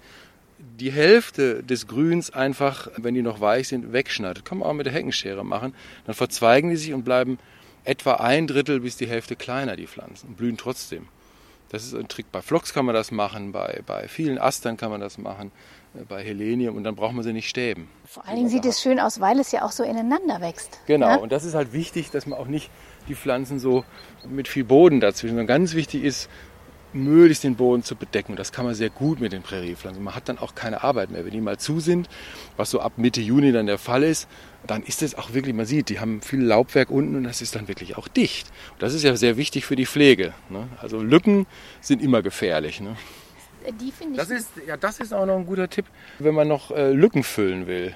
die 0.79 0.91
Hälfte 0.91 1.63
des 1.63 1.87
Grüns 1.87 2.31
einfach, 2.31 2.89
wenn 2.97 3.13
die 3.13 3.21
noch 3.21 3.41
weich 3.41 3.67
sind, 3.67 3.93
wegschneidet. 3.93 4.45
Kann 4.45 4.59
man 4.59 4.69
auch 4.69 4.73
mit 4.73 4.85
der 4.85 4.93
Heckenschere 4.93 5.45
machen. 5.45 5.73
Dann 6.05 6.15
verzweigen 6.15 6.69
die 6.69 6.77
sich 6.77 6.93
und 6.93 7.03
bleiben 7.03 7.37
etwa 7.83 8.15
ein 8.15 8.47
Drittel 8.47 8.79
bis 8.79 8.97
die 8.97 9.07
Hälfte 9.07 9.35
kleiner, 9.35 9.75
die 9.75 9.87
Pflanzen, 9.87 10.29
und 10.29 10.37
blühen 10.37 10.57
trotzdem. 10.57 11.07
Das 11.69 11.83
ist 11.83 11.93
ein 11.95 12.07
Trick. 12.07 12.31
Bei 12.31 12.41
Phlox 12.41 12.73
kann 12.73 12.85
man 12.85 12.95
das 12.95 13.11
machen, 13.11 13.51
bei, 13.51 13.81
bei 13.85 14.07
vielen 14.07 14.37
Astern 14.37 14.77
kann 14.77 14.91
man 14.91 15.01
das 15.01 15.17
machen, 15.17 15.51
äh, 15.95 16.03
bei 16.07 16.23
Helenium 16.23 16.75
und 16.75 16.83
dann 16.83 16.95
braucht 16.95 17.13
man 17.13 17.23
sie 17.23 17.33
nicht 17.33 17.49
stäben. 17.49 17.89
Vor 18.05 18.25
allen 18.25 18.37
Dingen 18.37 18.49
sieht 18.49 18.65
es 18.65 18.81
schön 18.81 18.99
aus, 18.99 19.19
weil 19.19 19.39
es 19.39 19.51
ja 19.51 19.63
auch 19.63 19.71
so 19.71 19.83
ineinander 19.83 20.41
wächst. 20.41 20.79
Genau, 20.85 21.07
ja? 21.07 21.15
und 21.15 21.31
das 21.31 21.43
ist 21.43 21.55
halt 21.55 21.73
wichtig, 21.73 22.11
dass 22.11 22.25
man 22.27 22.39
auch 22.39 22.47
nicht 22.47 22.69
die 23.07 23.15
Pflanzen 23.15 23.59
so 23.59 23.83
mit 24.27 24.47
viel 24.47 24.63
Boden 24.63 24.99
dazwischen, 24.99 25.35
sondern 25.35 25.47
ganz 25.47 25.73
wichtig 25.73 26.03
ist, 26.03 26.29
möglichst 26.95 27.43
den 27.43 27.55
Boden 27.55 27.83
zu 27.83 27.95
bedecken. 27.95 28.35
Das 28.35 28.51
kann 28.51 28.65
man 28.65 28.73
sehr 28.73 28.89
gut 28.89 29.19
mit 29.19 29.33
den 29.33 29.41
Präriepflanzen. 29.41 30.03
Man 30.03 30.15
hat 30.15 30.29
dann 30.29 30.37
auch 30.37 30.55
keine 30.55 30.83
Arbeit 30.83 31.11
mehr. 31.11 31.25
Wenn 31.25 31.31
die 31.31 31.41
mal 31.41 31.57
zu 31.57 31.79
sind, 31.79 32.09
was 32.57 32.71
so 32.71 32.79
ab 32.79 32.93
Mitte 32.97 33.21
Juni 33.21 33.51
dann 33.51 33.67
der 33.67 33.77
Fall 33.77 34.03
ist, 34.03 34.27
dann 34.65 34.81
ist 34.81 35.03
es 35.03 35.15
auch 35.15 35.33
wirklich, 35.33 35.53
man 35.53 35.65
sieht, 35.65 35.89
die 35.89 35.99
haben 35.99 36.21
viel 36.21 36.41
Laubwerk 36.41 36.89
unten 36.89 37.15
und 37.15 37.23
das 37.23 37.41
ist 37.41 37.55
dann 37.55 37.67
wirklich 37.67 37.97
auch 37.97 38.07
dicht. 38.07 38.47
Und 38.73 38.81
das 38.81 38.93
ist 38.93 39.03
ja 39.03 39.15
sehr 39.15 39.37
wichtig 39.37 39.65
für 39.65 39.75
die 39.75 39.85
Pflege. 39.85 40.33
Ne? 40.49 40.67
Also 40.81 41.01
Lücken 41.01 41.45
sind 41.81 42.01
immer 42.01 42.21
gefährlich. 42.21 42.81
Ne? 42.81 42.95
Die 43.79 43.91
finde 43.91 44.13
ich. 44.13 44.17
Das 44.17 44.31
ist, 44.31 44.49
ja, 44.65 44.77
das 44.77 44.99
ist 44.99 45.13
auch 45.13 45.25
noch 45.25 45.35
ein 45.35 45.45
guter 45.45 45.69
Tipp, 45.69 45.85
wenn 46.19 46.33
man 46.33 46.47
noch 46.47 46.71
äh, 46.71 46.91
Lücken 46.91 47.23
füllen 47.23 47.67
will 47.67 47.95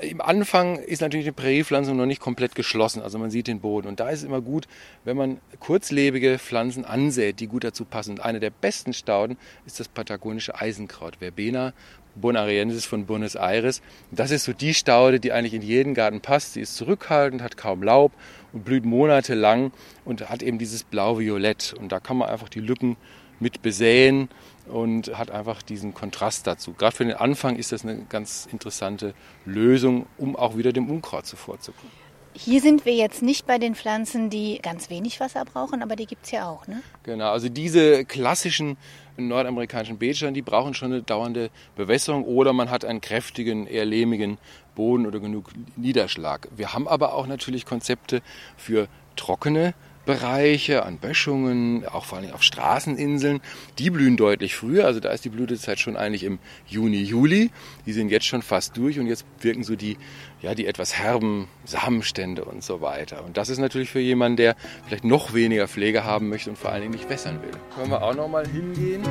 im 0.00 0.20
Anfang 0.20 0.76
ist 0.76 1.00
natürlich 1.00 1.26
die 1.26 1.32
Präriepflanzung 1.32 1.96
noch 1.96 2.06
nicht 2.06 2.20
komplett 2.20 2.54
geschlossen, 2.54 3.02
also 3.02 3.18
man 3.18 3.30
sieht 3.30 3.46
den 3.46 3.60
Boden. 3.60 3.88
Und 3.88 4.00
da 4.00 4.10
ist 4.10 4.20
es 4.20 4.24
immer 4.24 4.40
gut, 4.40 4.66
wenn 5.04 5.16
man 5.16 5.38
kurzlebige 5.60 6.38
Pflanzen 6.38 6.84
ansät, 6.84 7.40
die 7.40 7.46
gut 7.46 7.64
dazu 7.64 7.84
passen. 7.84 8.12
Und 8.12 8.20
eine 8.20 8.40
der 8.40 8.50
besten 8.50 8.92
Stauden 8.92 9.36
ist 9.66 9.80
das 9.80 9.88
patagonische 9.88 10.54
Eisenkraut, 10.60 11.16
Verbena 11.20 11.72
bonariensis 12.16 12.86
von 12.86 13.06
Buenos 13.06 13.34
Aires. 13.34 13.82
Das 14.10 14.30
ist 14.30 14.44
so 14.44 14.52
die 14.52 14.74
Staude, 14.74 15.20
die 15.20 15.32
eigentlich 15.32 15.54
in 15.54 15.62
jeden 15.62 15.94
Garten 15.94 16.20
passt. 16.20 16.54
Sie 16.54 16.60
ist 16.60 16.76
zurückhaltend, 16.76 17.42
hat 17.42 17.56
kaum 17.56 17.82
Laub 17.82 18.12
und 18.52 18.64
blüht 18.64 18.84
monatelang 18.84 19.72
und 20.04 20.28
hat 20.28 20.42
eben 20.42 20.58
dieses 20.58 20.82
blau-violett. 20.84 21.74
Und 21.78 21.92
da 21.92 22.00
kann 22.00 22.16
man 22.16 22.28
einfach 22.28 22.48
die 22.48 22.60
Lücken 22.60 22.96
mit 23.40 23.62
besäen 23.62 24.28
und 24.66 25.16
hat 25.16 25.30
einfach 25.30 25.62
diesen 25.62 25.94
Kontrast 25.94 26.46
dazu. 26.46 26.72
Gerade 26.72 26.96
für 26.96 27.04
den 27.04 27.14
Anfang 27.14 27.56
ist 27.56 27.72
das 27.72 27.84
eine 27.84 28.04
ganz 28.08 28.48
interessante 28.50 29.14
Lösung, 29.44 30.06
um 30.18 30.36
auch 30.36 30.56
wieder 30.56 30.72
dem 30.72 30.90
Unkraut 30.90 31.26
zuvorzukommen. 31.26 31.92
Hier 32.38 32.60
sind 32.60 32.84
wir 32.84 32.92
jetzt 32.92 33.22
nicht 33.22 33.46
bei 33.46 33.56
den 33.56 33.74
Pflanzen, 33.74 34.28
die 34.28 34.58
ganz 34.60 34.90
wenig 34.90 35.20
Wasser 35.20 35.46
brauchen, 35.46 35.82
aber 35.82 35.96
die 35.96 36.04
gibt 36.04 36.26
es 36.26 36.32
ja 36.32 36.46
auch, 36.46 36.66
ne? 36.66 36.82
Genau, 37.02 37.30
also 37.30 37.48
diese 37.48 38.04
klassischen 38.04 38.76
nordamerikanischen 39.16 39.96
Beetstern, 39.96 40.34
die 40.34 40.42
brauchen 40.42 40.74
schon 40.74 40.92
eine 40.92 41.02
dauernde 41.02 41.48
Bewässerung 41.76 42.24
oder 42.24 42.52
man 42.52 42.70
hat 42.70 42.84
einen 42.84 43.00
kräftigen, 43.00 43.66
eher 43.66 43.86
lehmigen 43.86 44.36
Boden 44.74 45.06
oder 45.06 45.18
genug 45.18 45.50
Niederschlag. 45.76 46.48
Wir 46.54 46.74
haben 46.74 46.86
aber 46.86 47.14
auch 47.14 47.26
natürlich 47.26 47.64
Konzepte 47.64 48.20
für 48.58 48.88
trockene 49.16 49.72
Bereiche, 50.06 50.84
an 50.84 50.98
Böschungen, 50.98 51.84
auch 51.86 52.04
vor 52.04 52.18
allem 52.18 52.32
auf 52.32 52.42
Straßeninseln. 52.42 53.40
Die 53.78 53.90
blühen 53.90 54.16
deutlich 54.16 54.54
früher, 54.54 54.86
also 54.86 55.00
da 55.00 55.10
ist 55.10 55.24
die 55.24 55.28
Blütezeit 55.28 55.78
schon 55.78 55.96
eigentlich 55.96 56.24
im 56.24 56.38
Juni, 56.66 57.02
Juli. 57.02 57.50
Die 57.84 57.92
sind 57.92 58.08
jetzt 58.08 58.24
schon 58.24 58.40
fast 58.40 58.76
durch 58.76 58.98
und 58.98 59.06
jetzt 59.06 59.26
wirken 59.40 59.64
so 59.64 59.76
die, 59.76 59.98
ja, 60.40 60.54
die 60.54 60.66
etwas 60.66 60.94
herben 60.94 61.48
Samenstände 61.64 62.44
und 62.44 62.62
so 62.62 62.80
weiter. 62.80 63.24
Und 63.24 63.36
das 63.36 63.48
ist 63.48 63.58
natürlich 63.58 63.90
für 63.90 64.00
jemanden, 64.00 64.36
der 64.36 64.56
vielleicht 64.86 65.04
noch 65.04 65.34
weniger 65.34 65.68
Pflege 65.68 66.04
haben 66.04 66.28
möchte 66.28 66.48
und 66.50 66.56
vor 66.56 66.70
allen 66.70 66.82
Dingen 66.82 66.94
nicht 66.94 67.10
wässern 67.10 67.42
will. 67.42 67.50
Können 67.74 67.90
wir 67.90 68.02
auch 68.02 68.14
noch 68.14 68.28
mal 68.28 68.46
hingehen? 68.46 69.02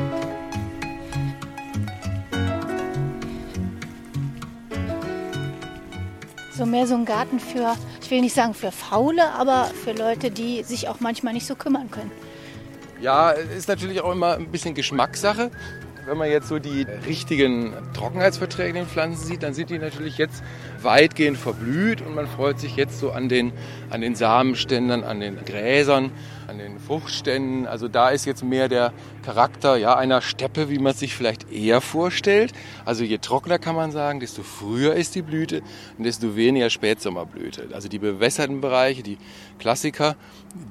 So 6.57 6.65
mehr 6.65 6.88
so 6.88 6.95
ein 6.95 7.03
Garten 7.03 7.39
für, 7.41 7.75
ich 8.01 8.09
will 8.09 8.21
nicht 8.21 8.33
sagen 8.33 8.53
für 8.53 8.71
Faule, 8.71 9.29
aber 9.33 9.65
für 9.65 9.91
Leute, 9.91 10.31
die 10.31 10.63
sich 10.63 10.88
auch 10.88 11.01
manchmal 11.01 11.33
nicht 11.33 11.45
so 11.45 11.55
kümmern 11.55 11.91
können. 11.91 12.12
Ja, 13.01 13.31
ist 13.31 13.67
natürlich 13.67 14.00
auch 14.00 14.13
immer 14.13 14.35
ein 14.35 14.47
bisschen 14.47 14.74
Geschmackssache. 14.74 15.51
Wenn 16.05 16.17
man 16.17 16.29
jetzt 16.29 16.47
so 16.47 16.59
die 16.59 16.83
richtigen 17.05 17.74
trockenheitsverträglichen 17.93 18.88
Pflanzen 18.88 19.25
sieht, 19.25 19.43
dann 19.43 19.53
sind 19.53 19.69
die 19.69 19.79
natürlich 19.79 20.17
jetzt 20.17 20.43
weitgehend 20.81 21.38
verblüht 21.38 22.01
und 22.01 22.15
man 22.15 22.27
freut 22.27 22.57
sich 22.57 22.77
jetzt 22.77 23.00
so 23.00 23.12
an 23.12 23.27
den, 23.27 23.51
an 23.89 24.00
den 24.00 24.15
Samenständern, 24.15 25.03
an 25.03 25.19
den 25.19 25.43
Gräsern, 25.43 26.12
an 26.47 26.57
den 26.57 26.79
Fruchtständen. 26.79 27.67
Also 27.67 27.87
da 27.87 28.09
ist 28.09 28.25
jetzt 28.25 28.43
mehr 28.43 28.69
der 28.69 28.93
Charakter 29.23 29.77
ja, 29.77 29.95
einer 29.95 30.21
Steppe, 30.21 30.69
wie 30.69 30.79
man 30.79 30.93
sich 30.93 31.15
vielleicht 31.15 31.51
eher 31.51 31.81
vorstellt. 31.81 32.53
Also 32.85 33.03
je 33.03 33.17
trockener 33.17 33.59
kann 33.59 33.75
man 33.75 33.91
sagen, 33.91 34.19
desto 34.19 34.43
früher 34.43 34.95
ist 34.95 35.15
die 35.15 35.21
Blüte 35.21 35.61
und 35.97 36.03
desto 36.03 36.35
weniger 36.35 36.69
Spätsommerblüte. 36.69 37.69
Also 37.73 37.87
die 37.87 37.99
bewässerten 37.99 38.61
Bereiche, 38.61 39.03
die 39.03 39.17
Klassiker, 39.59 40.15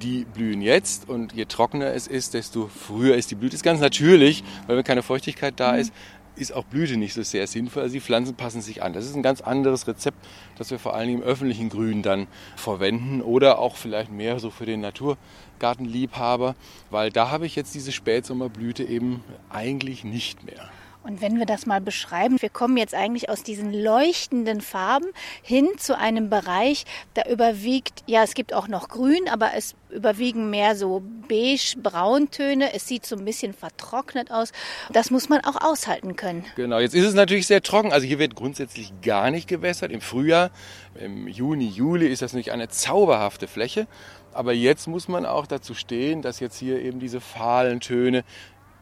die 0.02 0.24
blühen 0.24 0.62
jetzt 0.62 1.08
und 1.08 1.32
je 1.32 1.44
trockener 1.44 1.92
es 1.94 2.06
ist, 2.06 2.34
desto 2.34 2.68
früher 2.68 3.16
ist 3.16 3.30
die 3.30 3.34
Blüte. 3.34 3.52
Das 3.52 3.60
ist 3.60 3.64
ganz 3.64 3.80
natürlich, 3.80 4.44
weil 4.66 4.76
wenn 4.76 4.84
keine 4.84 5.02
Feuchtigkeit 5.02 5.54
da 5.58 5.76
ist, 5.76 5.92
ist 6.36 6.52
auch 6.52 6.64
Blüte 6.64 6.96
nicht 6.96 7.14
so 7.14 7.22
sehr 7.22 7.46
sinnvoll. 7.46 7.82
Also 7.82 7.94
die 7.94 8.00
Pflanzen 8.00 8.34
passen 8.34 8.60
sich 8.60 8.82
an. 8.82 8.92
Das 8.92 9.04
ist 9.04 9.14
ein 9.14 9.22
ganz 9.22 9.40
anderes 9.40 9.86
Rezept, 9.86 10.18
das 10.58 10.70
wir 10.70 10.78
vor 10.78 10.94
allen 10.94 11.08
Dingen 11.08 11.22
im 11.22 11.26
öffentlichen 11.26 11.68
Grün 11.68 12.02
dann 12.02 12.26
verwenden 12.56 13.22
oder 13.22 13.58
auch 13.58 13.76
vielleicht 13.76 14.10
mehr 14.10 14.38
so 14.40 14.50
für 14.50 14.66
den 14.66 14.80
Naturgartenliebhaber, 15.54 16.54
weil 16.90 17.10
da 17.10 17.30
habe 17.30 17.46
ich 17.46 17.56
jetzt 17.56 17.74
diese 17.74 17.92
Spätsommerblüte 17.92 18.84
eben 18.84 19.22
eigentlich 19.50 20.04
nicht 20.04 20.44
mehr. 20.44 20.68
Und 21.04 21.20
wenn 21.20 21.38
wir 21.38 21.44
das 21.44 21.66
mal 21.66 21.82
beschreiben, 21.82 22.40
wir 22.40 22.48
kommen 22.48 22.78
jetzt 22.78 22.94
eigentlich 22.94 23.28
aus 23.28 23.42
diesen 23.42 23.74
leuchtenden 23.74 24.62
Farben 24.62 25.08
hin 25.42 25.68
zu 25.76 25.98
einem 25.98 26.30
Bereich, 26.30 26.86
da 27.12 27.28
überwiegt, 27.30 28.02
ja, 28.06 28.22
es 28.22 28.32
gibt 28.32 28.54
auch 28.54 28.68
noch 28.68 28.88
Grün, 28.88 29.28
aber 29.30 29.50
es 29.54 29.74
überwiegen 29.90 30.48
mehr 30.48 30.76
so 30.76 31.02
beige, 31.28 31.76
Brauntöne. 31.76 32.72
Es 32.72 32.88
sieht 32.88 33.04
so 33.04 33.16
ein 33.16 33.24
bisschen 33.26 33.52
vertrocknet 33.52 34.30
aus. 34.30 34.52
Das 34.92 35.10
muss 35.10 35.28
man 35.28 35.44
auch 35.44 35.60
aushalten 35.60 36.16
können. 36.16 36.46
Genau, 36.56 36.78
jetzt 36.78 36.94
ist 36.94 37.04
es 37.04 37.14
natürlich 37.14 37.46
sehr 37.46 37.62
trocken. 37.62 37.92
Also 37.92 38.06
hier 38.06 38.18
wird 38.18 38.34
grundsätzlich 38.34 38.90
gar 39.02 39.30
nicht 39.30 39.46
gewässert. 39.46 39.92
Im 39.92 40.00
Frühjahr, 40.00 40.50
im 40.98 41.28
Juni, 41.28 41.68
Juli 41.68 42.08
ist 42.08 42.22
das 42.22 42.32
natürlich 42.32 42.52
eine 42.52 42.70
zauberhafte 42.70 43.46
Fläche. 43.46 43.86
Aber 44.34 44.52
jetzt 44.52 44.86
muss 44.86 45.08
man 45.08 45.26
auch 45.26 45.46
dazu 45.46 45.74
stehen, 45.74 46.22
dass 46.22 46.40
jetzt 46.40 46.58
hier 46.58 46.80
eben 46.82 47.00
diese 47.00 47.20
fahlen 47.20 47.80
Töne 47.80 48.24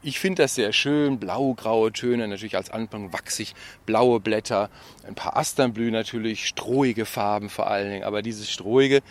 ich 0.02 0.18
finde 0.18 0.42
das 0.42 0.56
sehr 0.56 0.72
schön, 0.72 1.18
blau-graue 1.18 1.92
Töne, 1.92 2.26
natürlich 2.26 2.56
als 2.56 2.70
Anfang 2.70 3.12
wachsig, 3.12 3.54
blaue 3.86 4.18
Blätter, 4.18 4.68
ein 5.06 5.14
paar 5.14 5.36
Asternblühen 5.36 5.92
natürlich, 5.92 6.46
strohige 6.48 7.06
Farben 7.06 7.48
vor 7.48 7.68
allen 7.68 7.90
Dingen, 7.90 8.04
aber 8.04 8.20
dieses 8.20 8.50
strohige, 8.50 9.02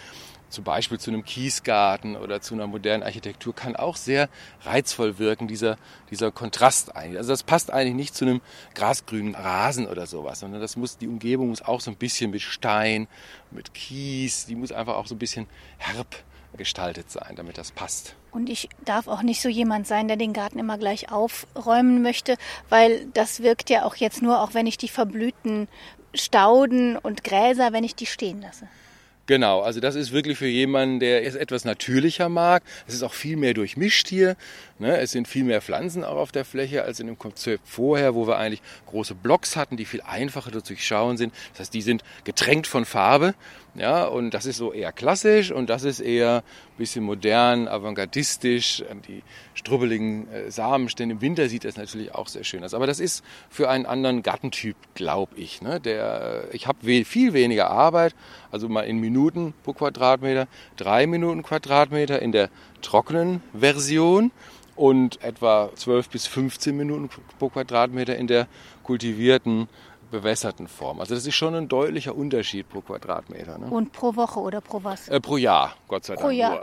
zum 0.50 0.66
Beispiel 0.66 1.00
zu 1.00 1.10
einem 1.10 1.24
Kiesgarten 1.24 2.18
oder 2.18 2.42
zu 2.42 2.56
einer 2.56 2.68
modernen 2.68 3.04
Architektur, 3.04 3.56
kann 3.56 3.78
auch 3.78 3.96
sehr 3.96 4.28
reizvoll 4.64 5.18
wirken, 5.18 5.48
dieser, 5.48 5.78
dieser 6.10 6.30
Kontrast 6.30 6.94
eigentlich. 6.94 7.20
Also 7.20 7.32
das 7.32 7.44
passt 7.44 7.72
eigentlich 7.72 7.96
nicht 7.96 8.16
zu 8.16 8.26
einem 8.26 8.42
grasgrünen 8.76 9.34
Rasen 9.34 9.88
oder 9.88 10.08
sowas, 10.08 10.42
sondern 10.42 10.60
das 10.60 10.76
muss, 10.76 10.98
die 10.98 11.08
Umgebung 11.08 11.48
muss 11.48 11.62
auch 11.62 11.80
so 11.80 11.90
ein 11.90 11.96
bisschen 11.96 12.32
mit 12.32 12.42
Stein, 12.42 13.08
mit 13.50 13.74
Kies, 13.74 14.46
die 14.46 14.56
muss 14.56 14.74
einfach 14.74 14.96
auch 14.96 15.08
so 15.08 15.16
ein 15.16 15.20
bisschen 15.20 15.48
herb 15.78 16.22
gestaltet 16.58 17.10
sein, 17.10 17.36
damit 17.36 17.58
das 17.58 17.72
passt. 17.72 18.16
Und 18.32 18.50
ich 18.50 18.70
darf 18.86 19.08
auch 19.08 19.22
nicht 19.22 19.42
so 19.42 19.50
jemand 19.50 19.88
sein, 19.88 20.08
der 20.08 20.18
den 20.18 20.34
Garten 20.34 20.60
immer 20.60 20.78
gleich 20.78 21.12
aufräumen 21.12 22.02
möchte, 22.02 22.38
weil 22.70 23.06
das 23.14 23.42
wirkt 23.42 23.70
ja 23.70 23.86
auch 23.86 23.96
jetzt 23.96 24.22
nur, 24.22 24.42
auch 24.42 24.54
wenn 24.54 24.68
ich 24.68 24.78
die 24.78 24.88
verblühten 24.88 25.68
Stauden 26.14 26.98
und 26.98 27.24
Gräser, 27.24 27.74
wenn 27.74 27.84
ich 27.84 27.96
die 27.96 28.06
stehen 28.06 28.42
lasse. 28.42 28.68
Genau, 29.28 29.62
also 29.62 29.80
das 29.80 29.96
ist 29.96 30.12
wirklich 30.12 30.38
für 30.38 30.48
jemanden, 30.48 31.00
der 31.00 31.26
es 31.26 31.36
etwas 31.36 31.64
natürlicher 31.64 32.28
mag. 32.28 32.64
Es 32.88 32.96
ist 32.96 33.04
auch 33.04 33.14
viel 33.14 33.38
mehr 33.38 33.54
durchmischt 33.54 34.10
hier. 34.10 34.36
Ne? 34.78 34.98
Es 34.98 35.12
sind 35.12 35.28
viel 35.28 35.46
mehr 35.46 35.62
Pflanzen 35.62 36.04
auch 36.04 36.18
auf 36.18 36.32
der 36.34 36.44
Fläche 36.44 36.84
als 36.84 37.00
in 37.00 37.08
dem 37.08 37.18
Konzept 37.18 37.66
vorher, 37.66 38.14
wo 38.14 38.28
wir 38.28 38.38
eigentlich 38.38 38.62
große 38.88 39.16
Blocks 39.16 39.56
hatten, 39.56 39.78
die 39.78 39.86
viel 39.86 40.02
einfacher 40.02 40.52
zu 40.52 40.60
durchschauen 40.60 41.16
sind. 41.16 41.34
Das 41.52 41.62
heißt, 41.62 41.74
die 41.74 41.82
sind 41.82 42.04
getränkt 42.24 42.68
von 42.68 42.84
Farbe. 42.84 43.34
Ja, 43.74 44.04
und 44.04 44.34
das 44.34 44.46
ist 44.46 44.58
so 44.58 44.74
eher 44.74 44.92
klassisch 44.92 45.50
und 45.50 45.70
das 45.70 45.86
ist 45.86 46.02
eher 46.02 46.38
ein 46.38 46.78
bisschen 46.78 47.06
modern, 47.06 47.70
avantgardistisch. 47.70 48.84
Die 49.08 49.24
strubbeligen 49.54 50.30
äh, 50.30 50.52
Samenstände 50.52 51.16
im 51.16 51.22
Winter 51.22 51.48
sieht 51.48 51.64
das 51.64 51.78
natürlich 51.78 52.14
auch 52.14 52.28
sehr 52.28 52.44
schön 52.44 52.66
aus. 52.66 52.74
Aber 52.74 52.86
das 52.86 53.00
ist 53.00 53.24
für 53.50 53.70
einen 53.70 53.86
anderen 53.86 54.24
Gartentyp, 54.24 54.76
glaube 54.94 55.36
ich. 55.38 55.62
Ne? 55.62 55.80
Der, 55.80 56.50
ich 56.52 56.68
habe 56.68 57.06
viel 57.06 57.32
weniger 57.32 57.70
Arbeit, 57.70 58.14
also 58.52 58.68
mal 58.68 58.82
in 58.82 58.98
Minuten 58.98 59.54
pro 59.64 59.72
Quadratmeter, 59.72 60.48
drei 60.76 61.08
Minuten 61.08 61.42
Quadratmeter 61.42 62.22
in 62.22 62.34
der 62.34 62.50
trockenen 62.82 63.42
Version 63.58 64.32
und 64.76 65.24
etwa 65.24 65.70
12 65.76 66.10
bis 66.10 66.28
15 66.28 66.76
Minuten 66.76 67.10
pro 67.40 67.50
Quadratmeter 67.50 68.18
in 68.18 68.28
der 68.28 68.48
kultivierten 68.84 69.70
bewässerten 70.12 70.68
Form. 70.68 71.00
Also 71.00 71.16
das 71.16 71.26
ist 71.26 71.36
schon 71.36 71.56
ein 71.56 71.68
deutlicher 71.68 72.16
Unterschied 72.16 72.70
pro 72.70 72.82
Quadratmeter. 72.82 73.58
Ne? 73.58 73.68
Und 73.68 73.92
pro 73.94 74.16
Woche 74.16 74.40
oder 74.40 74.62
pro 74.62 74.84
was? 74.84 75.08
Äh, 75.08 75.20
pro 75.20 75.38
Jahr, 75.38 75.76
Gott 75.88 76.06
sei 76.06 76.16
Dank. 76.16 76.28
Pro 76.28 76.32
Jahr. 76.32 76.62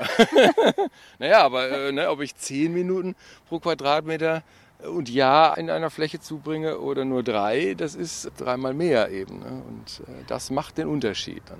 naja, 1.18 1.42
aber 1.42 1.70
äh, 1.70 1.92
ne, 1.92 2.10
ob 2.10 2.20
ich 2.20 2.36
10 2.36 2.72
Minuten 2.72 3.16
pro 3.48 3.58
Quadratmeter 3.58 4.42
und 4.84 5.08
Jahr 5.08 5.58
in 5.58 5.70
einer 5.70 5.90
Fläche 5.90 6.20
zubringe 6.20 6.78
oder 6.78 7.04
nur 7.04 7.22
drei, 7.24 7.74
das 7.74 7.94
ist 7.94 8.30
dreimal 8.36 8.74
mehr 8.74 9.10
eben. 9.10 9.40
Ne? 9.40 9.62
Und 9.66 10.00
äh, 10.06 10.24
das 10.28 10.50
macht 10.50 10.78
den 10.78 10.86
Unterschied 10.86 11.42
dann. 11.48 11.58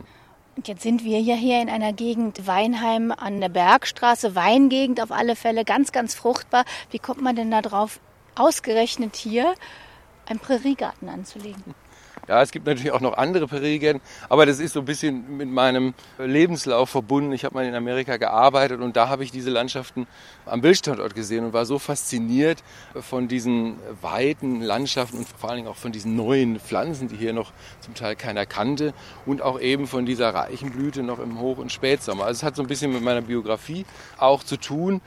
Jetzt 0.65 0.83
sind 0.83 1.05
wir 1.05 1.21
ja 1.21 1.37
hier 1.37 1.63
in 1.63 1.69
einer 1.69 1.93
Gegend 1.93 2.47
Weinheim 2.47 3.13
an 3.13 3.41
der 3.41 3.49
Bergstraße, 3.49 4.35
Weingegend 4.35 5.01
auf 5.01 5.13
alle 5.13 5.37
Fälle, 5.37 5.65
ganz, 5.65 5.93
ganz 5.93 6.15
fruchtbar. 6.15 6.65
Wie 6.91 6.99
kommt 6.99 7.23
man 7.23 7.37
denn 7.37 7.51
da 7.51 7.63
drauf, 7.63 8.01
ausgerechnet 8.35 9.15
hier 9.15 9.55
einen 10.29 10.39
Präriegarten 10.39 11.09
anzulegen? 11.09 11.75
Ja, 12.27 12.43
es 12.43 12.51
gibt 12.51 12.67
natürlich 12.67 12.93
auch 12.93 13.01
noch 13.01 13.17
andere 13.17 13.47
Präriegarten, 13.47 14.03
aber 14.29 14.45
das 14.45 14.61
ist 14.61 14.75
so 14.75 14.81
ein 14.81 14.85
bisschen 14.85 15.39
mit 15.39 15.49
meinem 15.49 15.95
Lebenslauf 16.19 16.91
verbunden. 16.91 17.33
Ich 17.33 17.47
habe 17.47 17.55
mal 17.55 17.65
in 17.65 17.75
Amerika 17.75 18.19
gearbeitet 18.19 18.83
und 18.83 18.97
da 18.97 19.09
habe 19.09 19.25
ich 19.25 19.31
diese 19.31 19.49
Landschaften 19.49 20.07
am 20.45 20.61
Bildstandort 20.61 21.15
gesehen 21.15 21.47
und 21.47 21.53
war 21.55 21.65
so 21.65 21.79
fasziniert 21.79 22.63
von 23.01 23.29
diesen 23.29 23.77
weiten 24.03 24.61
Landschaften 24.61 25.19
und 25.19 25.27
vor 25.27 25.49
allen 25.49 25.59
Dingen 25.59 25.69
auch 25.69 25.77
von 25.77 25.91
diesen 25.91 26.17
neuen 26.17 26.61
Pflanzen, 26.61 27.09
die 27.09 27.17
hier 27.17 27.33
noch 27.33 27.53
zum 27.81 27.95
Teil 27.95 28.15
keiner 28.15 28.45
kannte 28.45 28.93
und 29.25 29.41
auch 29.41 29.59
eben 29.59 29.87
von 29.87 30.05
dieser 30.05 30.35
reichen 30.35 30.71
Blüte 30.71 31.03
noch 31.03 31.21
im 31.21 31.41
Hoch- 31.41 31.59
und 31.59 31.73
Spätsommer. 31.73 32.25
Also 32.25 32.41
es 32.41 32.43
hat 32.43 32.57
so 32.57 32.63
ein 32.63 32.69
bisschen 32.69 32.93
mit 32.93 33.03
meiner 33.03 33.23
Biografie 33.23 33.87
auch 34.19 34.43
zu 34.45 34.59
tun 34.59 35.01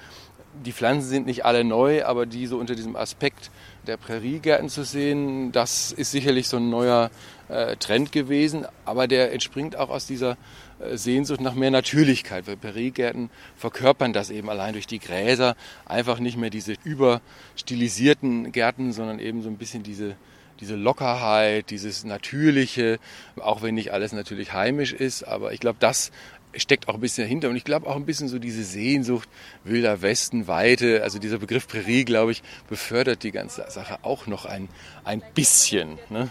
die 0.66 0.72
Pflanzen 0.72 1.08
sind 1.08 1.26
nicht 1.26 1.46
alle 1.46 1.64
neu, 1.64 2.04
aber 2.06 2.26
die 2.26 2.48
so 2.48 2.58
unter 2.58 2.76
diesem 2.76 2.96
Aspekt 2.96 3.52
der 3.88 3.98
Präriegärten 3.98 4.70
zu 4.70 4.84
sehen, 4.84 5.52
das 5.52 5.92
ist 5.92 6.12
sicherlich 6.12 6.48
so 6.48 6.58
ein 6.58 6.70
neuer 6.70 7.10
äh, 7.50 7.76
Trend 7.78 8.12
gewesen, 8.12 8.66
aber 8.86 9.08
der 9.08 9.34
entspringt 9.34 9.76
auch 9.76 9.90
aus 9.90 10.06
dieser 10.06 10.38
äh, 10.80 10.98
Sehnsucht 10.98 11.42
nach 11.42 11.56
mehr 11.56 11.72
Natürlichkeit, 11.72 12.48
weil 12.48 12.58
Präriegärten 12.58 13.30
verkörpern 13.56 14.14
das 14.14 14.30
eben 14.30 14.50
allein 14.50 14.74
durch 14.74 14.88
die 14.88 15.00
Gräser, 15.00 15.56
einfach 15.86 16.20
nicht 16.20 16.38
mehr 16.38 16.50
diese 16.50 16.76
überstilisierten 16.84 18.52
Gärten, 18.52 18.94
sondern 18.94 19.20
eben 19.20 19.42
so 19.42 19.50
ein 19.50 19.58
bisschen 19.58 19.84
diese 19.84 20.16
diese 20.60 20.76
Lockerheit, 20.76 21.72
dieses 21.72 22.04
Natürliche, 22.04 23.00
auch 23.40 23.64
wenn 23.64 23.74
nicht 23.74 23.92
alles 23.94 24.14
natürlich 24.14 24.54
heimisch 24.54 24.94
ist. 24.94 25.24
Aber 25.24 25.54
ich 25.54 25.60
glaube, 25.60 25.78
das 25.80 26.12
steckt 26.56 26.88
auch 26.88 26.96
ein 26.96 27.00
bisschen 27.00 27.26
dahinter. 27.26 27.50
Und 27.50 27.56
ich 27.56 27.64
glaube 27.64 27.88
auch 27.88 27.96
ein 27.96 28.06
bisschen 28.06 28.28
so 28.28 28.40
diese 28.40 28.64
Sehnsucht, 28.64 29.30
wilder 29.64 30.02
Westen, 30.02 30.48
Weite, 30.48 31.04
also 31.04 31.20
dieser 31.20 31.38
Begriff 31.38 31.68
Prärie, 31.68 32.06
glaube 32.06 32.32
ich, 32.32 32.44
befördert 32.70 33.24
die 33.24 33.32
ganze 33.32 33.66
Sache 33.70 34.00
auch 34.04 34.28
noch 34.28 34.46
ein, 34.46 34.70
ein 35.04 35.22
bisschen. 35.34 35.98
Ne? 36.10 36.30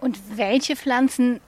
Und 0.00 0.18
welche 0.36 0.76
Pflanzen 0.76 1.40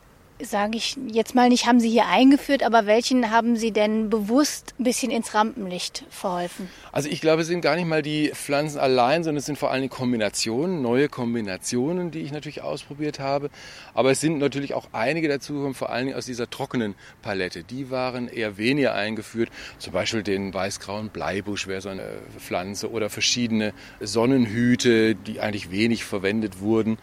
sage 0.42 0.76
ich 0.76 0.96
jetzt 1.10 1.34
mal 1.34 1.48
nicht, 1.48 1.66
haben 1.66 1.80
Sie 1.80 1.88
hier 1.88 2.06
eingeführt, 2.06 2.62
aber 2.62 2.86
welchen 2.86 3.30
haben 3.30 3.56
Sie 3.56 3.70
denn 3.70 4.10
bewusst 4.10 4.74
ein 4.78 4.84
bisschen 4.84 5.10
ins 5.10 5.34
Rampenlicht 5.34 6.04
verholfen? 6.10 6.68
Also 6.92 7.08
ich 7.08 7.20
glaube, 7.20 7.42
es 7.42 7.48
sind 7.48 7.60
gar 7.60 7.76
nicht 7.76 7.86
mal 7.86 8.02
die 8.02 8.30
Pflanzen 8.34 8.78
allein, 8.78 9.24
sondern 9.24 9.38
es 9.38 9.46
sind 9.46 9.58
vor 9.58 9.70
allem 9.70 9.88
Kombinationen, 9.88 10.82
neue 10.82 11.08
Kombinationen, 11.08 12.10
die 12.10 12.20
ich 12.20 12.32
natürlich 12.32 12.62
ausprobiert 12.62 13.18
habe. 13.18 13.50
Aber 13.94 14.10
es 14.10 14.20
sind 14.20 14.38
natürlich 14.38 14.74
auch 14.74 14.88
einige 14.92 15.28
dazu, 15.28 15.72
vor 15.72 15.90
allen 15.90 16.06
Dingen 16.06 16.18
aus 16.18 16.26
dieser 16.26 16.50
trockenen 16.50 16.94
Palette. 17.22 17.64
Die 17.64 17.90
waren 17.90 18.28
eher 18.28 18.58
weniger 18.58 18.94
eingeführt. 18.94 19.50
Zum 19.78 19.92
Beispiel 19.92 20.22
den 20.22 20.52
weißgrauen 20.52 21.08
Bleibusch 21.08 21.66
wäre 21.66 21.80
so 21.80 21.88
eine 21.88 22.08
Pflanze 22.38 22.90
oder 22.90 23.10
verschiedene 23.10 23.72
Sonnenhüte, 24.00 25.14
die 25.14 25.40
eigentlich 25.40 25.70
wenig 25.70 26.04
verwendet 26.04 26.60
wurden. 26.60 26.98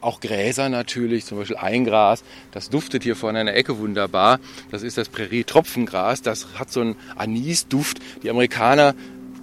Auch 0.00 0.20
Gräser 0.20 0.68
natürlich, 0.68 1.24
zum 1.26 1.38
Beispiel 1.38 1.56
Eingras. 1.56 2.24
Das 2.50 2.71
duftet 2.72 3.02
hier 3.02 3.16
vorne 3.16 3.40
in 3.40 3.46
der 3.46 3.56
Ecke 3.56 3.78
wunderbar. 3.78 4.40
Das 4.70 4.82
ist 4.82 4.98
das 4.98 5.08
Prärie-Tropfengras. 5.08 6.22
Das 6.22 6.58
hat 6.58 6.70
so 6.70 6.80
einen 6.80 6.96
Anisduft. 7.16 7.98
Die 8.22 8.30
Amerikaner 8.30 8.94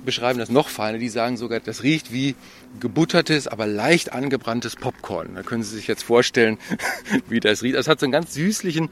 beschreiben 0.05 0.39
das 0.39 0.49
noch 0.49 0.69
feiner. 0.69 0.97
Die 0.97 1.09
sagen 1.09 1.37
sogar, 1.37 1.59
das 1.59 1.83
riecht 1.83 2.11
wie 2.11 2.35
gebuttertes, 2.79 3.47
aber 3.47 3.67
leicht 3.67 4.11
angebranntes 4.11 4.75
Popcorn. 4.75 5.35
Da 5.35 5.43
können 5.43 5.63
Sie 5.63 5.75
sich 5.75 5.87
jetzt 5.87 6.03
vorstellen, 6.03 6.57
wie 7.29 7.39
das 7.39 7.63
riecht. 7.63 7.75
Es 7.75 7.87
hat 7.87 7.99
so 7.99 8.05
einen 8.05 8.13
ganz 8.13 8.33
süßlichen 8.33 8.89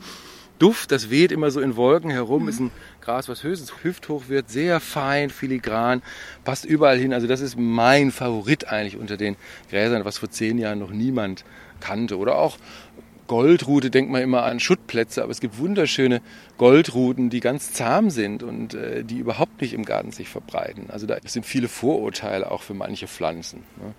Duft. 0.59 0.91
Das 0.91 1.09
weht 1.09 1.31
immer 1.31 1.51
so 1.51 1.59
in 1.59 1.75
Wolken 1.75 2.11
herum. 2.11 2.43
Mhm. 2.43 2.49
Ist 2.49 2.59
ein 2.59 2.71
Gras, 3.01 3.29
was 3.29 3.43
höchstens 3.43 3.73
hüfthoch 3.83 4.27
wird. 4.27 4.49
Sehr 4.49 4.79
fein, 4.79 5.29
filigran. 5.29 6.01
Passt 6.43 6.65
überall 6.65 6.97
hin. 6.97 7.13
Also 7.13 7.27
das 7.27 7.41
ist 7.41 7.57
mein 7.57 8.11
Favorit 8.11 8.67
eigentlich 8.67 8.97
unter 8.97 9.17
den 9.17 9.35
Gräsern, 9.69 10.05
was 10.05 10.17
vor 10.17 10.29
zehn 10.29 10.57
Jahren 10.57 10.79
noch 10.79 10.91
niemand 10.91 11.45
kannte. 11.79 12.17
Oder 12.17 12.37
auch 12.37 12.57
Goldrute 13.27 13.91
denkt 13.91 14.11
man 14.11 14.21
immer 14.21 14.43
an 14.43 14.59
Schuttplätze, 14.59 15.21
aber 15.21 15.31
es 15.31 15.39
gibt 15.39 15.59
wunderschöne 15.59 16.21
Goldruten, 16.57 17.29
die 17.29 17.39
ganz 17.39 17.73
zahm 17.73 18.09
sind 18.09 18.43
und 18.43 18.73
äh, 18.73 19.03
die 19.03 19.17
überhaupt 19.17 19.61
nicht 19.61 19.73
im 19.73 19.85
Garten 19.85 20.11
sich 20.11 20.29
verbreiten. 20.29 20.89
Also 20.89 21.05
da 21.05 21.17
sind 21.25 21.45
viele 21.45 21.67
Vorurteile 21.67 22.49
auch 22.49 22.61
für 22.61 22.73
manche 22.73 23.07
Pflanzen. 23.07 23.63
Ne? 23.77 23.93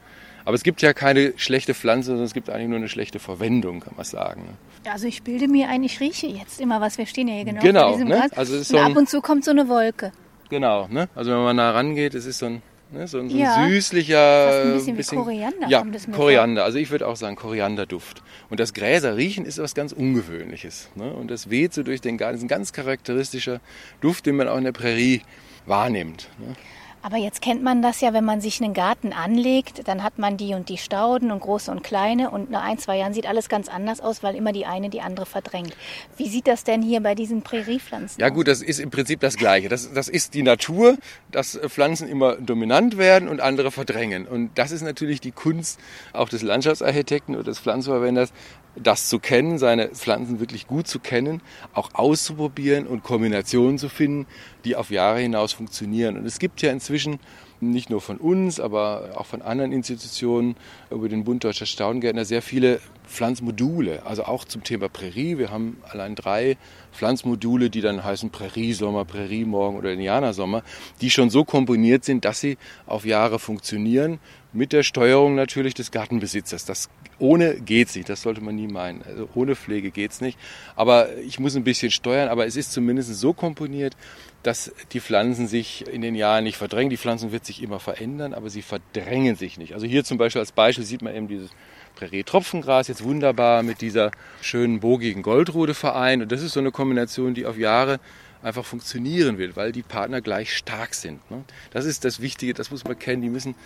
Aber 0.44 0.54
es 0.54 0.62
gibt 0.62 0.80
ja 0.80 0.94
keine 0.94 1.34
schlechte 1.36 1.74
Pflanze, 1.74 2.06
sondern 2.06 2.24
es 2.24 2.32
gibt 2.32 2.48
eigentlich 2.48 2.68
nur 2.68 2.78
eine 2.78 2.88
schlechte 2.88 3.18
Verwendung, 3.18 3.80
kann 3.80 3.94
man 3.96 4.04
sagen. 4.06 4.42
Ne? 4.44 4.90
Also 4.90 5.06
ich 5.06 5.22
bilde 5.22 5.46
mir 5.46 5.68
ein, 5.68 5.82
ich 5.84 6.00
rieche 6.00 6.26
jetzt 6.26 6.60
immer 6.60 6.80
was. 6.80 6.96
Wir 6.96 7.06
stehen 7.06 7.28
ja 7.28 7.34
hier 7.34 7.44
genau, 7.44 7.60
genau 7.60 7.92
diesem 7.92 8.08
ne? 8.08 8.14
Gras. 8.16 8.32
Also 8.32 8.62
so 8.62 8.78
ab 8.78 8.96
und 8.96 9.10
zu 9.10 9.20
kommt 9.20 9.44
so 9.44 9.50
eine 9.50 9.68
Wolke. 9.68 10.10
Genau, 10.48 10.88
ne? 10.88 11.08
also 11.14 11.30
wenn 11.32 11.42
man 11.42 11.56
nah 11.56 11.72
rangeht, 11.72 12.14
es 12.14 12.24
ist 12.24 12.38
so 12.38 12.46
ein 12.46 12.62
Ne, 12.90 13.06
so, 13.06 13.18
ein, 13.18 13.28
so 13.28 13.36
ja, 13.36 13.56
ein 13.56 13.70
süßlicher. 13.70 14.16
Fast 14.46 14.64
ein 14.64 14.72
bisschen, 14.72 14.96
bisschen 14.96 15.18
wie 15.18 15.22
Koriander. 15.24 15.68
Ja, 15.68 15.84
Koriander. 16.12 16.64
Also 16.64 16.78
ich 16.78 16.90
würde 16.90 17.06
auch 17.06 17.16
sagen 17.16 17.36
Korianderduft. 17.36 18.22
Und 18.48 18.60
das 18.60 18.72
Gräser 18.72 19.16
riechen 19.16 19.44
ist 19.44 19.58
was 19.58 19.74
ganz 19.74 19.92
Ungewöhnliches. 19.92 20.88
Ne? 20.94 21.12
Und 21.12 21.30
das 21.30 21.50
weht 21.50 21.74
so 21.74 21.82
durch 21.82 22.00
den 22.00 22.16
Garten. 22.16 22.34
Das 22.34 22.40
ist 22.40 22.44
ein 22.44 22.48
ganz 22.48 22.72
charakteristischer 22.72 23.60
Duft, 24.00 24.24
den 24.24 24.36
man 24.36 24.48
auch 24.48 24.56
in 24.56 24.64
der 24.64 24.72
Prärie 24.72 25.20
wahrnimmt. 25.66 26.30
Ne? 26.38 26.54
Aber 27.02 27.16
jetzt 27.16 27.40
kennt 27.40 27.62
man 27.62 27.80
das 27.80 28.00
ja, 28.00 28.12
wenn 28.12 28.24
man 28.24 28.40
sich 28.40 28.60
einen 28.60 28.74
Garten 28.74 29.12
anlegt, 29.12 29.86
dann 29.86 30.02
hat 30.02 30.18
man 30.18 30.36
die 30.36 30.54
und 30.54 30.68
die 30.68 30.78
Stauden 30.78 31.30
und 31.30 31.40
große 31.40 31.70
und 31.70 31.82
kleine 31.82 32.30
und 32.30 32.50
nach 32.50 32.64
ein, 32.64 32.78
zwei 32.78 32.98
Jahren 32.98 33.14
sieht 33.14 33.26
alles 33.26 33.48
ganz 33.48 33.68
anders 33.68 34.00
aus, 34.00 34.22
weil 34.22 34.34
immer 34.34 34.52
die 34.52 34.66
eine 34.66 34.90
die 34.90 35.00
andere 35.00 35.26
verdrängt. 35.26 35.76
Wie 36.16 36.28
sieht 36.28 36.46
das 36.46 36.64
denn 36.64 36.82
hier 36.82 37.00
bei 37.00 37.14
diesen 37.14 37.42
Präriepflanzen 37.42 38.20
Ja 38.20 38.28
aus? 38.28 38.34
gut, 38.34 38.48
das 38.48 38.62
ist 38.62 38.80
im 38.80 38.90
Prinzip 38.90 39.20
das 39.20 39.36
Gleiche. 39.36 39.68
Das, 39.68 39.92
das 39.92 40.08
ist 40.08 40.34
die 40.34 40.42
Natur, 40.42 40.96
dass 41.30 41.58
Pflanzen 41.68 42.08
immer 42.08 42.36
dominant 42.36 42.98
werden 42.98 43.28
und 43.28 43.40
andere 43.40 43.70
verdrängen. 43.70 44.26
Und 44.26 44.50
das 44.56 44.72
ist 44.72 44.82
natürlich 44.82 45.20
die 45.20 45.32
Kunst 45.32 45.78
auch 46.12 46.28
des 46.28 46.42
Landschaftsarchitekten 46.42 47.34
oder 47.34 47.44
des 47.44 47.60
Pflanzenverwenders, 47.60 48.32
das 48.82 49.08
zu 49.08 49.18
kennen, 49.18 49.58
seine 49.58 49.88
Pflanzen 49.88 50.40
wirklich 50.40 50.66
gut 50.66 50.86
zu 50.86 50.98
kennen, 50.98 51.40
auch 51.72 51.90
auszuprobieren 51.94 52.86
und 52.86 53.02
Kombinationen 53.02 53.78
zu 53.78 53.88
finden, 53.88 54.26
die 54.64 54.76
auf 54.76 54.90
Jahre 54.90 55.20
hinaus 55.20 55.52
funktionieren. 55.52 56.16
Und 56.16 56.26
es 56.26 56.38
gibt 56.38 56.62
ja 56.62 56.70
inzwischen 56.70 57.18
nicht 57.60 57.90
nur 57.90 58.00
von 58.00 58.18
uns, 58.18 58.60
aber 58.60 59.10
auch 59.16 59.26
von 59.26 59.42
anderen 59.42 59.72
Institutionen 59.72 60.56
über 60.90 61.08
den 61.08 61.24
Bund 61.24 61.44
Deutscher 61.44 61.66
Staudengärtner 61.66 62.24
sehr 62.24 62.42
viele 62.42 62.80
Pflanzmodule, 63.08 64.04
also 64.04 64.24
auch 64.24 64.44
zum 64.44 64.62
Thema 64.64 64.88
Prärie. 64.88 65.38
Wir 65.38 65.50
haben 65.50 65.78
allein 65.88 66.14
drei 66.14 66.56
Pflanzmodule, 66.92 67.70
die 67.70 67.80
dann 67.80 68.04
heißen 68.04 68.30
Präriesommer, 68.30 69.04
Präriemorgen 69.04 69.78
oder 69.78 69.92
Indianersommer, 69.92 70.62
die 71.00 71.10
schon 71.10 71.30
so 71.30 71.44
komponiert 71.44 72.04
sind, 72.04 72.24
dass 72.24 72.40
sie 72.40 72.58
auf 72.86 73.04
Jahre 73.04 73.38
funktionieren, 73.38 74.18
mit 74.52 74.72
der 74.72 74.82
Steuerung 74.82 75.34
natürlich 75.34 75.74
des 75.74 75.90
Gartenbesitzers. 75.90 76.64
Das 76.64 76.88
ohne 77.18 77.60
geht's 77.60 77.94
nicht, 77.94 78.08
das 78.08 78.22
sollte 78.22 78.40
man 78.40 78.54
nie 78.54 78.68
meinen. 78.68 79.02
Also 79.02 79.28
ohne 79.34 79.56
Pflege 79.56 79.90
geht's 79.90 80.20
nicht. 80.20 80.38
Aber 80.76 81.16
ich 81.18 81.38
muss 81.38 81.56
ein 81.56 81.64
bisschen 81.64 81.90
steuern, 81.90 82.28
aber 82.28 82.46
es 82.46 82.56
ist 82.56 82.72
zumindest 82.72 83.14
so 83.14 83.32
komponiert, 83.32 83.96
dass 84.42 84.72
die 84.92 85.00
Pflanzen 85.00 85.48
sich 85.48 85.86
in 85.88 86.00
den 86.00 86.14
Jahren 86.14 86.44
nicht 86.44 86.56
verdrängen. 86.56 86.90
Die 86.90 86.96
Pflanzen 86.96 87.32
wird 87.32 87.44
sich 87.44 87.62
immer 87.62 87.80
verändern, 87.80 88.34
aber 88.34 88.50
sie 88.50 88.62
verdrängen 88.62 89.36
sich 89.36 89.58
nicht. 89.58 89.74
Also 89.74 89.86
hier 89.86 90.04
zum 90.04 90.16
Beispiel 90.16 90.40
als 90.40 90.52
Beispiel 90.52 90.84
sieht 90.84 91.02
man 91.02 91.14
eben 91.14 91.28
dieses 91.28 91.50
Prärie-Tropfengras 91.98 92.86
jetzt 92.86 93.02
wunderbar 93.02 93.64
mit 93.64 93.80
dieser 93.80 94.12
schönen 94.40 94.78
bogigen 94.78 95.22
Goldrode 95.22 95.74
vereint. 95.74 96.22
Und 96.22 96.30
das 96.30 96.42
ist 96.42 96.52
so 96.52 96.60
eine 96.60 96.70
Kombination, 96.70 97.34
die 97.34 97.44
auf 97.44 97.58
Jahre 97.58 97.98
einfach 98.40 98.64
funktionieren 98.64 99.36
wird, 99.36 99.56
weil 99.56 99.72
die 99.72 99.82
Partner 99.82 100.20
gleich 100.20 100.56
stark 100.56 100.94
sind. 100.94 101.28
Ne? 101.28 101.42
Das 101.72 101.84
ist 101.84 102.04
das 102.04 102.20
Wichtige, 102.20 102.54
das 102.54 102.70
muss 102.70 102.84
man 102.84 102.96
kennen. 102.96 103.20
Die 103.20 103.28
müssen 103.28 103.56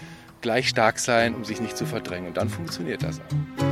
gleich 0.40 0.70
stark 0.70 0.98
sein, 0.98 1.34
um 1.34 1.44
sich 1.44 1.60
nicht 1.60 1.76
zu 1.76 1.84
verdrängen. 1.84 2.28
Und 2.28 2.38
dann 2.38 2.48
funktioniert 2.48 3.02
das 3.02 3.20
auch. 3.20 3.62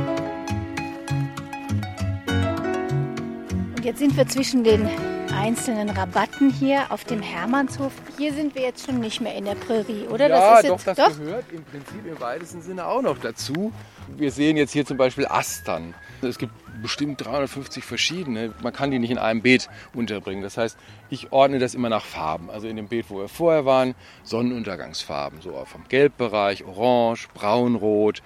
Und 3.77 3.83
jetzt 3.83 3.97
sind 3.97 4.15
wir 4.15 4.27
zwischen 4.27 4.63
den 4.63 4.87
einzelnen 5.33 5.89
Rabatten 5.89 6.51
hier 6.51 6.91
auf 6.91 7.03
dem 7.03 7.21
Hermannshof. 7.21 7.91
Hier 8.17 8.33
sind 8.33 8.55
wir 8.55 8.61
jetzt 8.61 8.85
schon 8.85 8.99
nicht 8.99 9.21
mehr 9.21 9.35
in 9.35 9.45
der 9.45 9.55
Prärie, 9.55 10.07
oder? 10.07 10.29
Ja, 10.29 10.61
das 10.61 10.63
ist 10.63 10.69
doch, 10.69 10.83
das 10.83 10.97
doch? 10.97 11.19
gehört 11.19 11.45
im 11.51 11.63
Prinzip 11.63 12.05
im 12.05 12.19
weitesten 12.19 12.61
Sinne 12.61 12.85
auch 12.85 13.01
noch 13.01 13.17
dazu. 13.17 13.71
Wir 14.17 14.31
sehen 14.31 14.57
jetzt 14.57 14.71
hier 14.71 14.85
zum 14.85 14.97
Beispiel 14.97 15.25
Astern. 15.27 15.93
Es 16.21 16.37
gibt 16.37 16.53
bestimmt 16.81 17.23
350 17.25 17.83
verschiedene. 17.83 18.53
Man 18.61 18.73
kann 18.73 18.91
die 18.91 18.99
nicht 18.99 19.11
in 19.11 19.17
einem 19.17 19.41
Beet 19.41 19.69
unterbringen. 19.93 20.43
Das 20.43 20.57
heißt, 20.57 20.77
ich 21.09 21.31
ordne 21.31 21.59
das 21.59 21.73
immer 21.73 21.89
nach 21.89 22.05
Farben. 22.05 22.49
Also 22.49 22.67
in 22.67 22.75
dem 22.75 22.87
Beet, 22.87 23.09
wo 23.09 23.19
wir 23.19 23.27
vorher 23.27 23.65
waren, 23.65 23.95
Sonnenuntergangsfarben. 24.23 25.41
So 25.41 25.51
vom 25.65 25.83
Gelbbereich, 25.87 26.65
Orange, 26.65 27.27
Braunrot, 27.33 28.21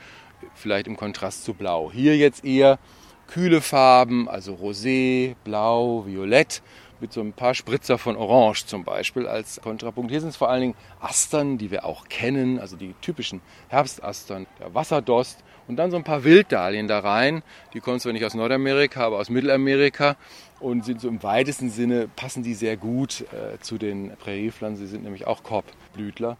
vielleicht 0.53 0.87
im 0.87 0.97
Kontrast 0.97 1.45
zu 1.45 1.53
Blau. 1.53 1.91
Hier 1.91 2.17
jetzt 2.17 2.43
eher 2.43 2.79
kühle 3.27 3.61
Farben, 3.61 4.29
also 4.29 4.53
Rosé, 4.53 5.35
Blau, 5.43 6.05
Violett 6.05 6.61
mit 6.99 7.13
so 7.13 7.21
ein 7.21 7.33
paar 7.33 7.53
Spritzer 7.53 7.97
von 7.97 8.15
Orange 8.15 8.65
zum 8.65 8.83
Beispiel 8.83 9.27
als 9.27 9.59
Kontrapunkt. 9.61 10.11
Hier 10.11 10.21
sind 10.21 10.29
es 10.29 10.37
vor 10.37 10.49
allen 10.49 10.61
Dingen 10.61 10.75
Astern, 10.99 11.57
die 11.57 11.71
wir 11.71 11.85
auch 11.85 12.07
kennen, 12.07 12.59
also 12.59 12.75
die 12.75 12.93
typischen 13.01 13.41
Herbstastern, 13.67 14.47
der 14.59 14.73
Wasserdost 14.73 15.43
und 15.67 15.77
dann 15.77 15.91
so 15.91 15.97
ein 15.97 16.03
paar 16.03 16.23
Wilddahlien 16.23 16.87
da 16.87 16.99
rein. 16.99 17.43
Die 17.73 17.79
kommen 17.79 17.99
zwar 17.99 18.13
nicht 18.13 18.25
aus 18.25 18.33
Nordamerika, 18.33 19.05
aber 19.05 19.17
aus 19.17 19.29
Mittelamerika 19.29 20.15
und 20.59 20.85
sind 20.85 21.01
so 21.01 21.07
im 21.07 21.21
weitesten 21.23 21.69
Sinne, 21.69 22.07
passen 22.15 22.43
die 22.43 22.53
sehr 22.53 22.77
gut 22.77 23.21
äh, 23.21 23.59
zu 23.59 23.77
den 23.77 24.15
Präriepflanzen. 24.17 24.85
Sie 24.85 24.91
sind 24.91 25.03
nämlich 25.03 25.27
auch 25.27 25.43
Korbblütler. 25.43 26.37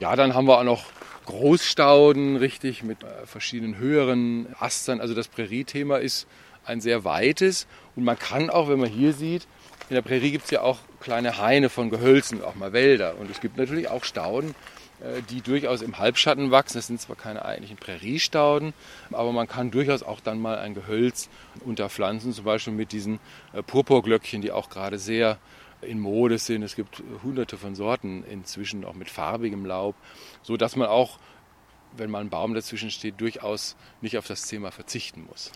Ja, 0.00 0.14
dann 0.14 0.34
haben 0.34 0.46
wir 0.46 0.58
auch 0.58 0.64
noch 0.64 0.84
Großstauden, 1.26 2.36
richtig, 2.36 2.82
mit 2.82 3.02
äh, 3.02 3.26
verschiedenen 3.26 3.78
höheren 3.78 4.46
Astern. 4.58 5.00
Also 5.00 5.14
das 5.14 5.28
Prärie-Thema 5.28 5.98
ist 5.98 6.26
ein 6.64 6.80
sehr 6.80 7.04
weites 7.04 7.66
und 7.96 8.04
man 8.04 8.18
kann 8.18 8.50
auch, 8.50 8.68
wenn 8.68 8.78
man 8.78 8.88
hier 8.88 9.12
sieht, 9.12 9.46
in 9.88 9.94
der 9.94 10.02
Prärie 10.02 10.30
gibt 10.30 10.44
es 10.44 10.50
ja 10.50 10.62
auch 10.62 10.78
kleine 11.00 11.38
Haine 11.38 11.70
von 11.70 11.90
Gehölzen, 11.90 12.42
auch 12.42 12.54
mal 12.54 12.72
Wälder. 12.72 13.16
Und 13.18 13.30
es 13.30 13.40
gibt 13.40 13.56
natürlich 13.56 13.88
auch 13.88 14.04
Stauden, 14.04 14.54
äh, 15.00 15.22
die 15.30 15.40
durchaus 15.40 15.80
im 15.80 15.98
Halbschatten 15.98 16.50
wachsen. 16.50 16.78
Das 16.78 16.88
sind 16.88 17.00
zwar 17.00 17.16
keine 17.16 17.44
eigentlichen 17.44 17.76
Präriestauden, 17.76 18.74
aber 19.12 19.32
man 19.32 19.48
kann 19.48 19.70
durchaus 19.70 20.02
auch 20.02 20.20
dann 20.20 20.40
mal 20.40 20.58
ein 20.58 20.74
Gehölz 20.74 21.28
unterpflanzen, 21.64 22.32
zum 22.32 22.44
Beispiel 22.44 22.72
mit 22.72 22.92
diesen 22.92 23.18
äh, 23.52 23.62
Purpurglöckchen, 23.62 24.42
die 24.42 24.50
auch 24.50 24.68
gerade 24.68 24.98
sehr 24.98 25.38
in 25.80 26.00
Mode 26.00 26.38
sind. 26.38 26.62
Es 26.62 26.74
gibt 26.74 27.02
hunderte 27.22 27.56
von 27.56 27.74
Sorten 27.74 28.24
inzwischen, 28.24 28.84
auch 28.84 28.94
mit 28.94 29.08
farbigem 29.08 29.64
Laub, 29.64 29.94
so 30.42 30.56
dass 30.56 30.76
man 30.76 30.88
auch, 30.88 31.18
wenn 31.96 32.10
mal 32.10 32.20
ein 32.20 32.30
Baum 32.30 32.54
dazwischen 32.54 32.90
steht, 32.90 33.20
durchaus 33.20 33.76
nicht 34.00 34.18
auf 34.18 34.26
das 34.26 34.42
Thema 34.46 34.70
verzichten 34.72 35.24
muss. 35.28 35.52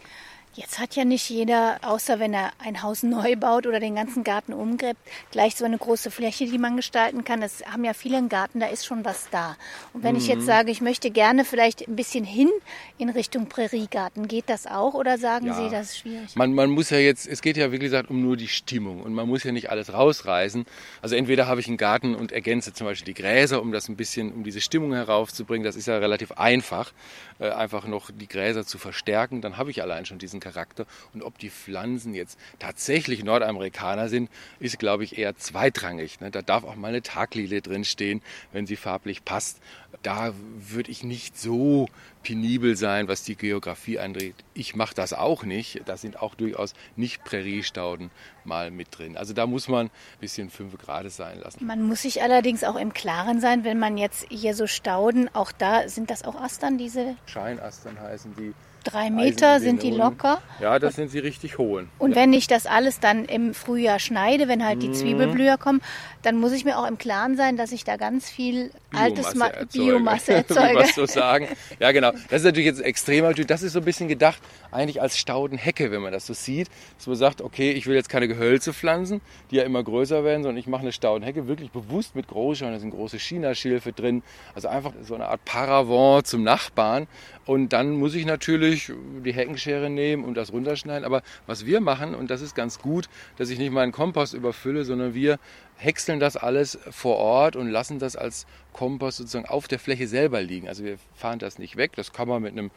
Jetzt 0.55 0.79
hat 0.79 0.97
ja 0.97 1.07
nicht 1.07 1.31
jeder, 1.31 1.79
außer 1.81 2.21
wenn 2.21 2.35
er 2.35 2.51
ein 2.59 2.83
Haus 2.83 3.03
neu 3.03 3.37
baut 3.37 3.67
oder 3.67 3.81
den 3.81 3.95
ganzen 3.95 4.23
Garten 4.23 4.53
umgräbt, 4.53 5.01
gleich 5.31 5.57
so 5.57 5.65
eine 5.65 5.79
große 5.79 6.11
Fläche, 6.11 6.45
die 6.45 6.59
man 6.59 6.77
gestalten 6.77 7.25
kann. 7.25 7.41
Es 7.41 7.65
haben 7.65 7.85
ja 7.85 7.95
viele 7.95 8.19
einen 8.19 8.29
Garten, 8.29 8.61
da 8.61 8.67
ist 8.67 8.85
schon 8.85 9.03
was 9.03 9.31
da. 9.31 9.57
Und 9.95 10.03
wenn 10.03 10.13
mhm. 10.13 10.19
ich 10.19 10.27
jetzt 10.27 10.43
mhm. 10.43 10.47
sage, 10.47 10.71
ich 10.71 10.83
möchte 10.83 11.11
gerne 11.11 11.47
vielleicht 11.47 11.89
ein 11.89 11.97
bisschen 11.97 12.25
hin 12.25 12.51
in 12.99 13.09
Richtung 13.09 13.49
Präriegarten, 13.49 14.29
geht 14.29 14.45
das 14.49 14.67
auch 14.67 14.93
oder 14.93 15.17
sagen 15.17 15.47
ja. 15.47 15.55
Sie, 15.55 15.71
das 15.71 15.93
ist 15.93 15.99
schwierig? 16.01 16.37
Man, 16.37 16.53
man 16.53 16.69
muss 16.69 16.91
ja 16.91 16.99
jetzt, 16.99 17.27
es 17.27 17.41
geht 17.41 17.57
ja 17.57 17.73
wie 17.73 17.79
gesagt 17.79 18.11
um 18.11 18.21
nur 18.21 18.37
die 18.37 18.49
Stimmung 18.49 19.03
und 19.03 19.15
man 19.15 19.27
muss 19.27 19.45
ja 19.45 19.53
nicht 19.53 19.71
alles 19.71 19.95
rausreißen. 19.95 20.67
Also 21.01 21.17
entweder 21.17 21.47
habe 21.47 21.61
ich 21.61 21.69
einen 21.69 21.79
Garten 21.79 22.15
und 22.15 22.31
ergänze 22.31 22.75
zum 22.75 22.87
Beispiel 22.87 23.15
die 23.15 23.23
Gräser, 23.23 23.63
um 23.63 23.73
das 23.73 23.89
ein 23.89 23.97
bisschen, 23.97 24.31
um 24.33 24.45
diese 24.45 24.61
Stimmung 24.61 24.93
heraufzubringen. 24.93 25.65
Das 25.65 25.77
ist 25.77 25.87
ja 25.87 25.97
relativ 25.97 26.33
einfach, 26.33 26.93
äh, 27.39 27.49
einfach 27.49 27.87
noch 27.87 28.11
die 28.11 28.29
Gräser 28.29 28.67
zu 28.67 28.77
verstärken. 28.77 29.41
Dann 29.41 29.57
habe 29.57 29.71
ich 29.71 29.81
allein 29.81 30.05
schon 30.05 30.19
diesen 30.19 30.42
Charakter. 30.43 30.87
Und 31.15 31.23
ob 31.23 31.39
die 31.39 31.51
Pflanzen 31.51 32.15
jetzt 32.15 32.39
tatsächlich 32.59 33.25
Nordamerikaner 33.25 34.09
sind, 34.09 34.31
ist, 34.59 34.79
glaube 34.79 35.05
ich, 35.05 35.17
eher 35.17 35.37
zweitrangig. 35.37 36.21
Ne? 36.21 36.31
Da 36.31 36.43
darf 36.43 36.65
auch 36.65 36.77
mal 36.77 36.89
eine 36.89 37.03
Taglilie 37.03 37.63
drinstehen, 37.63 38.21
wenn 38.53 38.67
sie 38.67 38.77
farblich 38.77 39.25
passt. 39.25 39.61
Da 40.03 40.35
würde 40.57 40.91
ich 40.91 41.05
nicht 41.05 41.39
so 41.39 41.89
penibel 42.23 42.77
sein, 42.77 43.09
was 43.09 43.25
die 43.25 43.37
Geografie 43.37 43.99
angeht. 43.99 44.35
Ich 44.55 44.75
mache 44.75 44.95
das 44.95 45.13
auch 45.13 45.45
nicht. 45.45 45.83
Da 45.87 45.97
sind 45.97 46.21
auch 46.21 46.35
durchaus 46.35 46.75
nicht 46.97 47.25
Präriestauden 47.25 48.11
mal 48.45 48.71
mit 48.71 48.99
drin. 48.99 49.17
Also 49.17 49.33
da 49.33 49.47
muss 49.47 49.69
man 49.69 49.87
ein 49.87 49.91
bisschen 50.21 50.51
fünf 50.51 50.77
Grad 50.79 51.11
sein 51.11 51.41
lassen. 51.41 51.65
Man 51.65 51.83
muss 51.83 52.03
sich 52.03 52.23
allerdings 52.23 52.65
auch 52.65 52.77
im 52.77 52.93
Klaren 52.93 53.41
sein, 53.41 53.65
wenn 53.65 53.79
man 53.79 53.99
jetzt 53.99 54.27
hier 54.29 54.55
so 54.55 54.67
Stauden, 54.67 55.29
auch 55.35 55.53
da 55.53 55.89
sind 55.89 56.11
das 56.11 56.25
auch 56.25 56.37
Astern, 56.37 56.79
diese? 56.79 57.17
Scheinastern 57.27 57.99
heißen 58.01 58.35
die. 58.37 58.55
Drei 58.83 59.11
Meter 59.11 59.61
sind 59.61 59.83
die 59.83 59.91
locker. 59.91 60.41
Ja, 60.61 60.79
das 60.79 60.97
sind 60.97 61.11
sie 61.11 61.19
richtig 61.19 61.59
hohen. 61.59 61.89
Und 61.99 62.11
ja. 62.11 62.17
wenn 62.17 62.33
ich 62.33 62.47
das 62.47 62.67
alles 62.67 63.01
dann 63.01 63.25
im 63.25 63.55
Frühjahr 63.55 63.99
schneide, 63.99 64.49
wenn 64.49 64.65
halt 64.65 64.83
die 64.83 64.89
mhm. 64.89 64.95
Zwiebelblüher 64.95 65.59
kommen, 65.59 65.81
dann 66.23 66.39
muss 66.39 66.53
ich 66.53 66.65
mir 66.65 66.79
auch 66.79 66.87
im 66.87 66.99
Klaren 66.99 67.37
sein, 67.37 67.57
dass 67.57 67.73
ich 67.73 67.85
da 67.85 67.97
ganz 67.97 68.31
viel 68.31 68.71
Biomasse 68.91 69.05
altes 69.05 69.35
Ma 69.35 69.47
erzeuge. 69.47 69.67
Biomasse 69.73 70.33
erzeuge. 70.35 70.79
was 70.79 70.95
so 70.95 71.07
sagen. 71.07 71.49
Ja, 71.81 71.93
genau. 71.93 72.13
Das 72.13 72.41
ist 72.41 72.45
natürlich 72.45 72.67
jetzt 72.67 72.81
extremer. 72.81 73.35
Das 73.35 73.63
ist 73.63 73.73
so 73.73 73.81
ein 73.81 73.85
bisschen 73.85 74.09
gedacht 74.09 74.41
eigentlich 74.71 75.03
als 75.03 75.19
Staudenhecke, 75.19 75.91
wenn 75.91 76.01
man 76.01 76.13
das 76.13 76.27
so 76.27 76.35
sieht. 76.35 76.69
Dass 76.97 77.07
man 77.07 77.17
sagt, 77.17 77.41
okay, 77.41 77.73
ich 77.73 77.87
will 77.87 77.95
jetzt 77.95 78.09
keine 78.09 78.29
Gehölze 78.29 78.73
pflanzen, 78.73 79.21
die 79.51 79.57
ja 79.57 79.65
immer 79.65 79.83
größer 79.83 80.25
werden, 80.25 80.43
sondern 80.43 80.59
ich 80.59 80.67
mache 80.67 80.83
eine 80.83 80.93
Staudenhecke 80.93 81.49
wirklich 81.49 81.71
bewusst 81.71 82.15
mit 82.15 82.29
Großschauen. 82.29 82.73
Da 82.73 82.79
sind 82.79 82.91
große 82.91 83.19
Chinaschilfe 83.19 83.93
drin. 83.93 84.23
Also 84.55 84.69
einfach 84.69 84.93
so 85.03 85.15
eine 85.15 85.29
Art 85.29 85.45
Paravent 85.45 86.27
zum 86.27 86.45
Nachbarn. 86.45 87.09
Und 87.45 87.73
dann 87.73 87.91
muss 87.91 88.15
ich 88.15 88.27
natürlich 88.27 88.72
die 88.77 89.33
Heckenschere 89.33 89.91
nehmen 89.91 90.25
und 90.25 90.35
das 90.35 90.53
runterschneiden. 90.53 91.05
Aber 91.05 91.23
was 91.47 91.67
wir 91.67 91.81
machen, 91.81 92.15
und 92.15 92.31
das 92.31 92.41
ist 92.41 92.55
ganz 92.55 92.79
gut, 92.79 93.09
dass 93.37 93.51
ich 93.51 93.59
nicht 93.59 93.73
meinen 93.73 93.93
Kompost 93.93 94.35
überfülle, 94.35 94.85
sondern 94.85 95.15
wir 95.15 95.39
häckseln 95.77 96.21
das 96.21 96.37
alles 96.37 96.79
vor 96.91 97.17
Ort 97.17 97.57
und 97.57 97.69
lassen 97.69 97.99
das 97.99 98.17
als 98.17 98.47
Kompost 98.73 99.19
sozusagen 99.19 99.47
auf 99.47 99.69
der 99.69 99.79
Fläche 99.79 100.07
selber 100.07 100.43
liegen. 100.43 100.69
Also 100.69 100.85
wir 100.85 100.97
fahren 101.15 101.39
das 101.39 101.59
nicht 101.59 101.77
weg. 101.77 101.93
Das 101.97 102.13
kann 102.13 102.29
man 102.29 102.43
mit 102.43 102.53
einem 102.53 102.71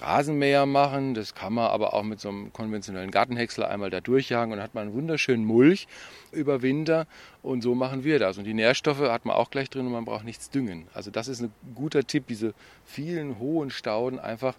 Rasenmäher 0.00 0.64
machen, 0.64 1.14
das 1.14 1.34
kann 1.34 1.52
man 1.52 1.70
aber 1.70 1.92
auch 1.92 2.04
mit 2.04 2.20
so 2.20 2.28
einem 2.28 2.52
konventionellen 2.52 3.10
Gartenhäcksler 3.10 3.68
einmal 3.68 3.90
da 3.90 4.00
durchjagen 4.00 4.52
und 4.52 4.58
dann 4.58 4.64
hat 4.64 4.74
man 4.74 4.84
einen 4.84 4.94
wunderschönen 4.94 5.44
Mulch 5.44 5.88
über 6.30 6.62
Winter 6.62 7.06
und 7.42 7.62
so 7.62 7.74
machen 7.74 8.04
wir 8.04 8.20
das. 8.20 8.38
Und 8.38 8.44
die 8.44 8.54
Nährstoffe 8.54 9.00
hat 9.00 9.24
man 9.24 9.34
auch 9.34 9.50
gleich 9.50 9.70
drin 9.70 9.86
und 9.86 9.92
man 9.92 10.04
braucht 10.04 10.24
nichts 10.24 10.50
düngen. 10.50 10.86
Also 10.94 11.10
das 11.10 11.26
ist 11.26 11.40
ein 11.40 11.52
guter 11.74 12.06
Tipp, 12.06 12.28
diese 12.28 12.54
vielen 12.84 13.40
hohen 13.40 13.70
Stauden 13.70 14.20
einfach 14.20 14.54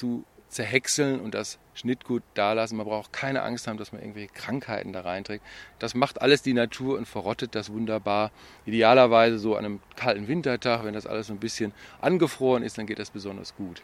zu 0.00 0.24
zerhäckseln 0.48 1.20
und 1.20 1.34
das 1.34 1.58
Schnittgut 1.74 2.22
da 2.34 2.54
lassen. 2.54 2.76
Man 2.76 2.86
braucht 2.86 3.12
keine 3.12 3.42
Angst 3.42 3.66
haben, 3.66 3.76
dass 3.76 3.92
man 3.92 4.00
irgendwelche 4.00 4.32
Krankheiten 4.32 4.92
da 4.92 5.02
reinträgt. 5.02 5.44
Das 5.78 5.94
macht 5.94 6.22
alles 6.22 6.42
die 6.42 6.54
Natur 6.54 6.98
und 6.98 7.06
verrottet 7.06 7.54
das 7.54 7.70
wunderbar. 7.70 8.32
Idealerweise 8.64 9.38
so 9.38 9.56
an 9.56 9.64
einem 9.64 9.80
kalten 9.96 10.26
Wintertag, 10.26 10.84
wenn 10.84 10.94
das 10.94 11.06
alles 11.06 11.28
so 11.28 11.34
ein 11.34 11.38
bisschen 11.38 11.72
angefroren 12.00 12.62
ist, 12.62 12.78
dann 12.78 12.86
geht 12.86 12.98
das 12.98 13.10
besonders 13.10 13.54
gut. 13.54 13.82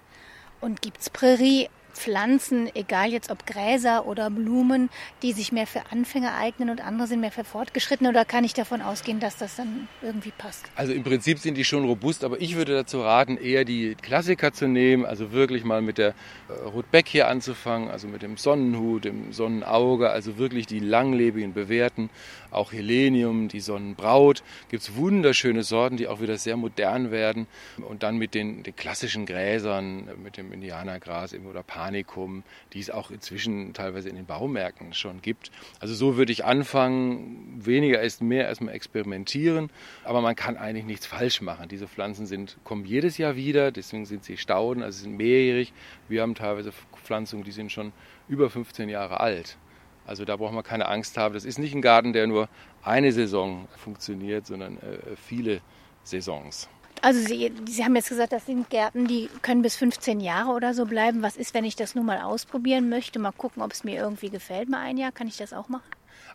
Und 0.60 0.80
gibt 0.80 1.00
es 1.00 1.10
Prärie 1.10 1.68
Pflanzen, 1.96 2.68
egal 2.74 3.10
jetzt 3.10 3.30
ob 3.30 3.46
Gräser 3.46 4.06
oder 4.06 4.30
Blumen, 4.30 4.90
die 5.22 5.32
sich 5.32 5.50
mehr 5.50 5.66
für 5.66 5.82
Anfänger 5.90 6.36
eignen 6.36 6.70
und 6.70 6.84
andere 6.84 7.08
sind 7.08 7.20
mehr 7.20 7.32
für 7.32 7.44
Fortgeschrittene? 7.44 8.10
Oder 8.10 8.24
kann 8.24 8.44
ich 8.44 8.54
davon 8.54 8.82
ausgehen, 8.82 9.18
dass 9.18 9.36
das 9.36 9.56
dann 9.56 9.88
irgendwie 10.02 10.32
passt? 10.36 10.66
Also 10.76 10.92
im 10.92 11.02
Prinzip 11.02 11.38
sind 11.38 11.56
die 11.56 11.64
schon 11.64 11.84
robust, 11.84 12.22
aber 12.22 12.40
ich 12.40 12.56
würde 12.56 12.74
dazu 12.74 13.00
raten, 13.00 13.38
eher 13.38 13.64
die 13.64 13.96
Klassiker 14.00 14.52
zu 14.52 14.68
nehmen, 14.68 15.06
also 15.06 15.32
wirklich 15.32 15.64
mal 15.64 15.80
mit 15.80 15.98
der 15.98 16.10
äh, 16.48 16.52
Rotbeck 16.66 17.08
hier 17.08 17.28
anzufangen, 17.28 17.90
also 17.90 18.08
mit 18.08 18.22
dem 18.22 18.36
Sonnenhut, 18.36 19.04
dem 19.04 19.32
Sonnenauge, 19.32 20.10
also 20.10 20.36
wirklich 20.36 20.66
die 20.66 20.80
langlebigen, 20.80 21.54
bewährten, 21.54 22.10
auch 22.50 22.72
Helenium, 22.72 23.48
die 23.48 23.60
Sonnenbraut. 23.60 24.42
Gibt 24.68 24.82
es 24.82 24.96
wunderschöne 24.96 25.62
Sorten, 25.62 25.96
die 25.96 26.08
auch 26.08 26.20
wieder 26.20 26.36
sehr 26.36 26.56
modern 26.56 27.10
werden. 27.10 27.46
Und 27.88 28.02
dann 28.02 28.16
mit 28.16 28.34
den, 28.34 28.62
den 28.62 28.76
klassischen 28.76 29.26
Gräsern, 29.26 30.08
mit 30.22 30.36
dem 30.36 30.52
Indianergras 30.52 31.34
oder 31.48 31.62
Pan 31.62 31.85
Germanicum, 31.86 32.42
die 32.72 32.80
es 32.80 32.90
auch 32.90 33.10
inzwischen 33.10 33.72
teilweise 33.72 34.08
in 34.08 34.16
den 34.16 34.26
Baumärkten 34.26 34.92
schon 34.92 35.22
gibt. 35.22 35.50
Also 35.80 35.94
so 35.94 36.16
würde 36.16 36.32
ich 36.32 36.44
anfangen, 36.44 37.64
weniger 37.64 38.02
ist 38.02 38.22
mehr, 38.22 38.46
erstmal 38.46 38.74
experimentieren, 38.74 39.70
aber 40.04 40.20
man 40.20 40.34
kann 40.34 40.56
eigentlich 40.56 40.84
nichts 40.84 41.06
falsch 41.06 41.40
machen. 41.40 41.68
Diese 41.68 41.86
Pflanzen 41.86 42.26
sind, 42.26 42.56
kommen 42.64 42.84
jedes 42.84 43.18
Jahr 43.18 43.36
wieder, 43.36 43.70
deswegen 43.70 44.04
sind 44.04 44.24
sie 44.24 44.36
Stauden, 44.36 44.82
also 44.82 45.02
sind 45.02 45.16
mehrjährig. 45.16 45.72
Wir 46.08 46.22
haben 46.22 46.34
teilweise 46.34 46.72
Pflanzungen, 47.04 47.44
die 47.44 47.52
sind 47.52 47.70
schon 47.70 47.92
über 48.28 48.50
15 48.50 48.88
Jahre 48.88 49.20
alt. 49.20 49.56
Also 50.06 50.24
da 50.24 50.36
braucht 50.36 50.54
man 50.54 50.64
keine 50.64 50.86
Angst 50.86 51.16
haben. 51.16 51.34
Das 51.34 51.44
ist 51.44 51.58
nicht 51.58 51.74
ein 51.74 51.82
Garten, 51.82 52.12
der 52.12 52.26
nur 52.26 52.48
eine 52.82 53.12
Saison 53.12 53.68
funktioniert, 53.76 54.46
sondern 54.46 54.78
äh, 54.78 55.16
viele 55.16 55.60
Saisons. 56.04 56.68
Also 57.02 57.20
Sie, 57.20 57.52
Sie 57.68 57.84
haben 57.84 57.94
jetzt 57.94 58.08
gesagt, 58.08 58.32
das 58.32 58.46
sind 58.46 58.68
Gärten, 58.70 59.06
die 59.06 59.28
können 59.42 59.62
bis 59.62 59.76
15 59.76 60.20
Jahre 60.20 60.50
oder 60.50 60.74
so 60.74 60.86
bleiben. 60.86 61.22
Was 61.22 61.36
ist, 61.36 61.54
wenn 61.54 61.64
ich 61.64 61.76
das 61.76 61.94
nun 61.94 62.06
mal 62.06 62.20
ausprobieren 62.22 62.88
möchte? 62.88 63.18
Mal 63.18 63.32
gucken, 63.32 63.62
ob 63.62 63.72
es 63.72 63.84
mir 63.84 63.96
irgendwie 63.96 64.30
gefällt, 64.30 64.68
mal 64.68 64.80
ein 64.80 64.96
Jahr. 64.96 65.12
Kann 65.12 65.28
ich 65.28 65.36
das 65.36 65.52
auch 65.52 65.68
machen? 65.68 65.84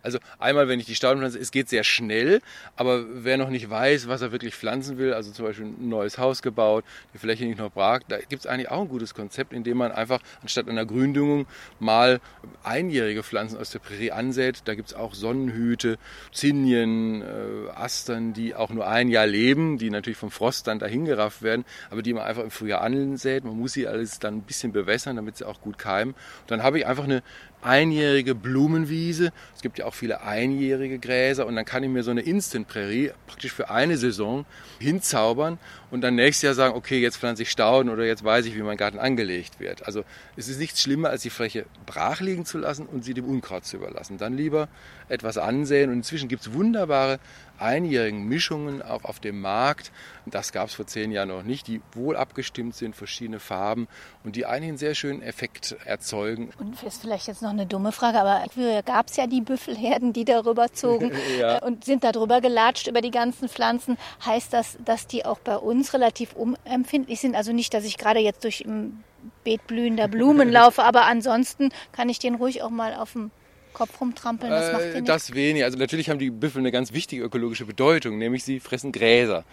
Also 0.04 0.20
einmal, 0.40 0.68
wenn 0.68 0.80
ich 0.80 0.86
die 0.86 0.96
Stauden 0.96 1.20
pflanze, 1.20 1.40
es 1.40 1.52
geht 1.52 1.70
sehr 1.70 1.84
schnell, 1.84 2.42
aber 2.76 3.06
wer 3.12 3.38
noch 3.38 3.50
nicht 3.50 3.70
weiß, 3.70 4.08
was 4.08 4.22
er 4.22 4.32
wirklich 4.32 4.56
pflanzen 4.56 4.98
will, 4.98 5.14
also 5.14 5.32
zum 5.32 5.46
Beispiel 5.46 5.66
ein 5.66 5.90
neues 5.90 6.18
Haus 6.18 6.42
gebaut, 6.42 6.84
die 7.14 7.18
Fläche 7.18 7.46
nicht 7.46 7.60
noch 7.60 7.72
brach, 7.72 8.02
da 8.08 8.18
gibt 8.18 8.42
es 8.42 8.48
eigentlich 8.48 8.70
auch 8.70 8.82
ein 8.82 8.90
gutes 8.90 9.14
Konzept, 9.14 9.54
in 9.54 9.64
dem 9.64 9.78
man 9.78 9.92
einfach 9.92 10.20
anstatt 10.42 10.68
einer 10.68 10.86
Gründüngung 10.86 11.46
mal 11.80 12.20
einjährige 12.64 13.24
Pflanzen 13.24 13.58
aus 13.58 13.72
der 13.72 13.80
Prärie 13.80 14.12
ansät. 14.12 14.62
Da 14.66 14.76
gibt 14.76 14.90
es 14.90 14.94
auch 14.94 15.14
Sonnenhüte, 15.14 15.98
Zinien, 16.32 17.22
äh, 17.22 17.70
Astern, 17.76 18.34
die 18.34 18.56
auch 18.56 18.70
nur 18.70 18.88
ein 18.88 19.10
Jahr 19.10 19.28
leben, 19.28 19.78
die 19.78 19.90
natürlich 19.90 20.18
vom 20.18 20.32
Frost 20.32 20.68
dann 20.68 20.80
dahingerafft 20.80 21.42
werden, 21.42 21.66
aber 21.90 22.02
die 22.02 22.14
man 22.14 22.24
einfach 22.24 22.44
im 22.44 22.52
Frühjahr 22.52 22.82
ansät. 22.82 23.44
Man 23.44 23.58
muss 23.58 23.74
sie 23.74 23.88
alles 23.88 24.20
dann 24.20 24.38
ein 24.38 24.42
bisschen 24.44 24.72
bewässern, 24.72 25.16
damit 25.16 25.38
sie 25.38 25.48
auch 25.48 25.62
gut 25.62 25.78
keimen. 25.78 26.14
Und 26.14 26.52
dann 26.52 26.64
habe 26.64 26.80
ich 26.80 26.86
einfach 26.86 27.04
eine 27.04 27.24
einjährige 27.62 28.36
Blumenwiese. 28.36 29.32
Es 29.56 29.62
gibt 29.62 29.80
ja 29.80 29.86
auch 29.86 29.91
viele 29.94 30.22
einjährige 30.22 31.00
Gräser 31.00 31.46
und 31.46 31.56
dann 31.56 31.66
kann 31.66 31.84
ich 31.84 31.90
mir 31.90 32.04
so 32.04 32.12
eine 32.12 32.22
Instant-Prärie 32.22 33.12
praktisch 33.28 33.54
für 33.54 33.70
eine 33.70 33.98
Saison 33.98 34.46
hinzaubern 34.80 35.58
und 35.92 36.02
dann 36.02 36.16
nächstes 36.16 36.44
Jahr 36.44 36.54
sagen, 36.54 36.76
okay, 36.76 37.00
jetzt 37.00 37.18
pflanze 37.18 37.44
ich 37.44 37.52
Stauden 37.52 37.90
oder 37.90 38.06
jetzt 38.06 38.24
weiß 38.24 38.46
ich, 38.46 38.56
wie 38.56 38.62
mein 38.62 38.78
Garten 38.78 39.00
angelegt 39.00 39.60
wird. 39.60 39.86
Also 39.86 40.04
es 40.36 40.48
ist 40.48 40.60
nichts 40.60 40.82
schlimmer, 40.82 41.10
als 41.10 41.22
die 41.22 41.30
Fläche 41.30 41.66
brach 41.86 42.22
liegen 42.22 42.46
zu 42.46 42.58
lassen 42.58 42.86
und 42.86 43.04
sie 43.04 43.14
dem 43.14 43.26
Unkraut 43.26 43.66
zu 43.66 43.78
überlassen. 43.78 44.18
Dann 44.18 44.36
lieber 44.36 44.68
etwas 45.10 45.38
ansehen 45.38 45.90
und 45.90 45.98
inzwischen 45.98 46.30
gibt 46.30 46.44
es 46.44 46.54
wunderbare 46.54 47.20
einjährigen 47.62 48.24
Mischungen 48.24 48.82
auch 48.82 49.04
auf 49.04 49.20
dem 49.20 49.40
Markt. 49.42 49.92
Das 50.26 50.52
gab 50.52 50.68
es 50.68 50.74
vor 50.74 50.88
zehn 50.88 51.12
Jahren 51.12 51.30
noch 51.30 51.44
nicht, 51.44 51.68
die 51.68 51.82
wohl 51.94 52.16
abgestimmt 52.16 52.76
sind, 52.76 52.96
verschiedene 52.96 53.40
Farben 53.40 53.88
und 54.24 54.36
die 54.36 54.46
eigentlich 54.46 54.70
einen 54.70 54.78
sehr 54.78 54.96
schönen 54.96 55.22
Effekt 55.22 55.76
erzeugen. 55.86 56.52
Und 56.60 56.82
ist 56.84 57.02
vielleicht 57.02 57.28
jetzt 57.28 57.42
noch 57.42 57.50
eine 57.50 57.66
dumme 57.66 57.92
Frage, 57.92 58.20
aber 58.20 58.44
früher 58.54 58.84
gab 58.84 59.08
es 59.08 59.18
ja 59.18 59.28
die 59.28 59.42
Büffelherden, 59.42 60.14
die 60.14 60.26
darüber 60.26 60.72
zogen 60.74 61.12
ja. 61.40 61.58
Äh, 61.58 61.66
und 61.66 61.86
sind 61.86 62.04
darüber 62.04 62.42
gelatscht 62.42 62.88
über 62.88 63.02
die 63.02 63.12
ganzen 63.12 63.50
Pflanzen. 63.50 63.98
Heißt 64.26 64.54
das, 64.54 64.78
dass 64.84 65.08
die 65.08 65.26
auch 65.26 65.40
bei 65.40 65.58
uns 65.58 65.94
relativ 65.94 66.34
unempfindlich 66.34 67.20
sind? 67.20 67.36
Also 67.36 67.54
nicht, 67.54 67.74
dass 67.74 67.86
ich 67.86 67.98
gerade 67.98 68.20
jetzt 68.20 68.44
durch 68.44 68.66
ein 68.66 69.04
Beet 69.44 69.66
blühender 69.68 70.08
Blumen 70.08 70.50
laufe, 70.52 70.84
aber 70.84 71.06
ansonsten 71.06 71.70
kann 71.92 72.10
ich 72.10 72.20
den 72.20 72.36
ruhig 72.36 72.64
auch 72.64 72.70
mal 72.70 72.94
auf 72.96 73.14
dem 73.14 73.32
Kopf 73.74 74.00
rumtrampeln, 74.00 74.50
das 74.52 74.72
macht 74.72 74.84
ihr 74.84 74.92
äh, 74.92 75.02
nicht? 75.02 75.10
Das 75.10 75.34
weniger. 75.34 75.66
Also 75.66 75.78
natürlich 75.78 76.10
haben 76.10 76.20
die 76.20 76.30
Büffel 76.30 76.60
eine 76.60 76.72
ganz 76.72 76.94
wichtige 76.94 77.24
ökologische 77.24 77.66
Bedeutung, 77.66 78.18
nämlich 78.18 78.44
sie 78.44 78.60
fressen 78.60 78.92
Gräser. 78.92 79.44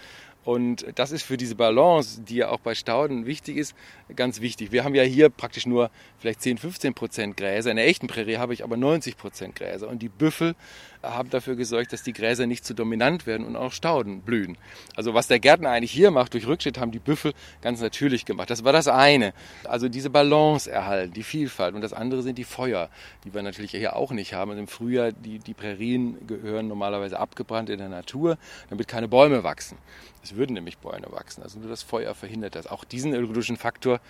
Und 0.44 0.86
das 0.94 1.12
ist 1.12 1.24
für 1.24 1.36
diese 1.36 1.56
Balance, 1.56 2.22
die 2.22 2.36
ja 2.36 2.48
auch 2.48 2.60
bei 2.60 2.74
Stauden 2.74 3.26
wichtig 3.26 3.58
ist, 3.58 3.74
ganz 4.16 4.40
wichtig. 4.40 4.72
Wir 4.72 4.82
haben 4.82 4.94
ja 4.94 5.02
hier 5.02 5.28
praktisch 5.28 5.66
nur 5.66 5.90
vielleicht 6.18 6.40
10, 6.40 6.56
15 6.56 6.94
Prozent 6.94 7.36
Gräser. 7.36 7.70
In 7.70 7.76
der 7.76 7.86
echten 7.86 8.06
Prärie 8.06 8.38
habe 8.38 8.54
ich 8.54 8.64
aber 8.64 8.78
90 8.78 9.18
Prozent 9.18 9.56
Gräser. 9.56 9.88
Und 9.88 10.00
die 10.00 10.08
Büffel 10.08 10.54
haben 11.02 11.30
dafür 11.30 11.56
gesorgt, 11.56 11.92
dass 11.92 12.02
die 12.02 12.12
Gräser 12.12 12.46
nicht 12.46 12.64
zu 12.64 12.74
dominant 12.74 13.26
werden 13.26 13.46
und 13.46 13.56
auch 13.56 13.72
Stauden 13.72 14.22
blühen. 14.22 14.58
Also 14.96 15.14
was 15.14 15.28
der 15.28 15.38
Gärtner 15.38 15.70
eigentlich 15.70 15.92
hier 15.92 16.10
macht, 16.10 16.34
durch 16.34 16.46
Rückschritt 16.46 16.78
haben 16.78 16.90
die 16.90 16.98
Büffel 16.98 17.32
ganz 17.62 17.80
natürlich 17.80 18.24
gemacht. 18.24 18.50
Das 18.50 18.64
war 18.64 18.72
das 18.72 18.88
eine. 18.88 19.32
Also 19.64 19.88
diese 19.88 20.10
Balance 20.10 20.70
erhalten, 20.70 21.12
die 21.14 21.22
Vielfalt. 21.22 21.74
Und 21.74 21.80
das 21.80 21.92
andere 21.92 22.22
sind 22.22 22.38
die 22.38 22.44
Feuer, 22.44 22.88
die 23.24 23.32
wir 23.32 23.42
natürlich 23.42 23.70
hier 23.70 23.96
auch 23.96 24.12
nicht 24.12 24.34
haben. 24.34 24.50
Also 24.50 24.60
Im 24.60 24.68
Frühjahr, 24.68 25.12
die, 25.12 25.38
die 25.38 25.54
Prärien 25.54 26.26
gehören 26.26 26.68
normalerweise 26.68 27.18
abgebrannt 27.18 27.70
in 27.70 27.78
der 27.78 27.88
Natur, 27.88 28.38
damit 28.70 28.88
keine 28.88 29.08
Bäume 29.08 29.44
wachsen. 29.44 29.78
Es 30.22 30.34
würden 30.34 30.54
nämlich 30.54 30.78
Bäume 30.78 31.06
wachsen. 31.10 31.42
Also 31.42 31.58
nur 31.58 31.68
das 31.68 31.82
Feuer 31.82 32.14
verhindert 32.14 32.54
das. 32.54 32.66
Auch 32.66 32.84
diesen 32.84 33.14
ökologischen 33.14 33.56
Faktor 33.56 34.00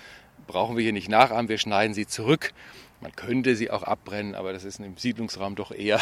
brauchen 0.46 0.76
wir 0.76 0.82
hier 0.82 0.92
nicht 0.92 1.08
nachahmen. 1.08 1.48
Wir 1.48 1.58
schneiden 1.58 1.94
sie 1.94 2.06
zurück. 2.06 2.52
Man 3.00 3.14
könnte 3.14 3.54
sie 3.54 3.70
auch 3.70 3.84
abbrennen, 3.84 4.34
aber 4.34 4.52
das 4.52 4.64
ist 4.64 4.80
im 4.80 4.96
Siedlungsraum 4.96 5.54
doch 5.54 5.70
eher 5.70 6.00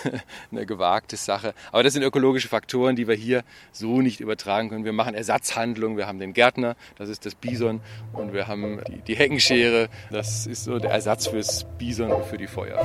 eine 0.52 0.64
gewagte 0.64 1.16
Sache. 1.16 1.54
Aber 1.72 1.82
das 1.82 1.92
sind 1.92 2.04
ökologische 2.04 2.46
Faktoren, 2.46 2.94
die 2.94 3.08
wir 3.08 3.16
hier 3.16 3.42
so 3.72 4.00
nicht 4.00 4.20
übertragen 4.20 4.68
können. 4.68 4.84
Wir 4.84 4.92
machen 4.92 5.14
Ersatzhandlungen. 5.14 5.96
Wir 5.96 6.06
haben 6.06 6.20
den 6.20 6.34
Gärtner, 6.34 6.76
das 6.98 7.08
ist 7.08 7.26
das 7.26 7.34
Bison, 7.34 7.80
und 8.12 8.32
wir 8.32 8.46
haben 8.46 8.80
die, 8.86 8.98
die 8.98 9.16
Heckenschere. 9.16 9.88
Das 10.10 10.46
ist 10.46 10.64
so 10.64 10.78
der 10.78 10.92
Ersatz 10.92 11.26
fürs 11.26 11.66
Bison 11.78 12.12
und 12.12 12.24
für 12.24 12.38
die 12.38 12.46
Feuer. 12.46 12.78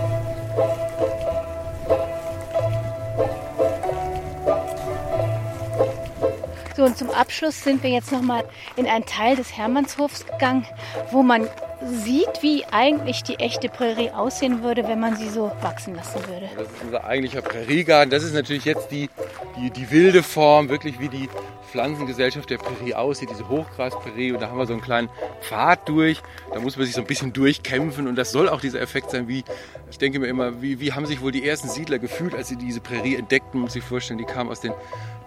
So, 6.76 6.86
und 6.86 6.97
zum 6.97 7.12
Abschluss 7.12 7.63
sind 7.63 7.84
wir 7.84 7.91
jetzt 7.91 8.12
nochmal 8.12 8.43
in 8.76 8.88
einen 8.88 9.06
Teil 9.06 9.36
des 9.36 9.56
Hermannshofs 9.56 10.26
gegangen, 10.26 10.65
wo 11.12 11.21
man 11.21 11.47
sieht, 11.86 12.41
wie 12.41 12.65
eigentlich 12.72 13.24
die 13.24 13.36
echte 13.36 13.70
Prärie 13.70 14.12
aussehen 14.12 14.63
würde, 14.63 14.88
wenn 14.88 15.00
man 15.00 15.15
sie 15.15 15.30
so 15.30 15.52
wachsen 15.62 15.96
lassen 15.96 16.20
würde. 16.28 16.50
Das 16.56 16.67
ist 16.67 16.84
unser 16.84 17.04
eigentlicher 17.04 17.41
Präriegarten. 17.41 18.10
Das 18.10 18.24
ist 18.24 18.34
natürlich 18.34 18.65
jetzt 18.65 18.91
die, 18.91 19.10
die, 19.58 19.72
die 19.72 19.91
wilde 19.91 20.24
Form, 20.24 20.70
wirklich 20.70 21.00
wie 21.00 21.10
die 21.10 21.30
Pflanzengesellschaft 21.72 22.50
der 22.50 22.58
Prärie 22.58 22.94
aussieht, 22.94 23.30
diese 23.32 23.48
Hochgrasprärie. 23.48 24.34
Und 24.34 24.41
da 24.41 24.50
haben 24.50 24.58
wir 24.58 24.65
so 24.65 24.74
einen 24.74 24.82
kleinen 24.82 25.10
Pfad 25.41 25.88
durch. 25.88 26.22
Da 26.54 26.60
muss 26.60 26.78
man 26.78 26.86
sich 26.86 26.94
so 26.94 27.02
ein 27.02 27.08
bisschen 27.08 27.34
durchkämpfen. 27.34 28.08
Und 28.08 28.15
das 28.15 28.32
soll 28.32 28.50
auch 28.50 28.62
dieser 28.62 28.82
Effekt 28.82 29.12
sein, 29.12 29.28
wie, 29.28 29.44
ich 29.89 29.98
denke 29.98 30.20
mir 30.20 30.28
immer, 30.28 30.62
wie, 30.62 30.80
wie 30.80 30.94
haben 30.94 31.06
sich 31.06 31.22
wohl 31.22 31.32
die 31.32 31.48
ersten 31.48 31.70
Siedler 31.70 31.98
gefühlt, 31.98 32.36
als 32.36 32.50
sie 32.50 32.58
diese 32.58 32.82
Prärie 32.82 33.15
entdeckten? 33.15 33.60
Man 33.60 33.63
muss 33.63 33.74
sich 33.74 33.84
vorstellen, 33.84 34.17
die 34.17 34.26
kamen 34.26 34.50
aus 34.50 34.62
den 34.62 34.74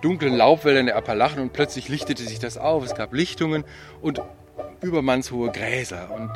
dunklen 0.03 0.35
Laubwäldern 0.35 0.87
der 0.87 0.97
Appalachen 0.97 1.41
und 1.41 1.53
plötzlich 1.53 1.89
lichtete 1.89 2.23
sich 2.23 2.39
das 2.39 2.59
auf. 2.59 2.85
Es 2.85 2.95
gab 2.95 3.13
Lichtungen 3.15 3.65
und 4.03 4.21
übermannshohe 4.85 5.51
Gräser. 5.51 6.11
Und 6.11 6.31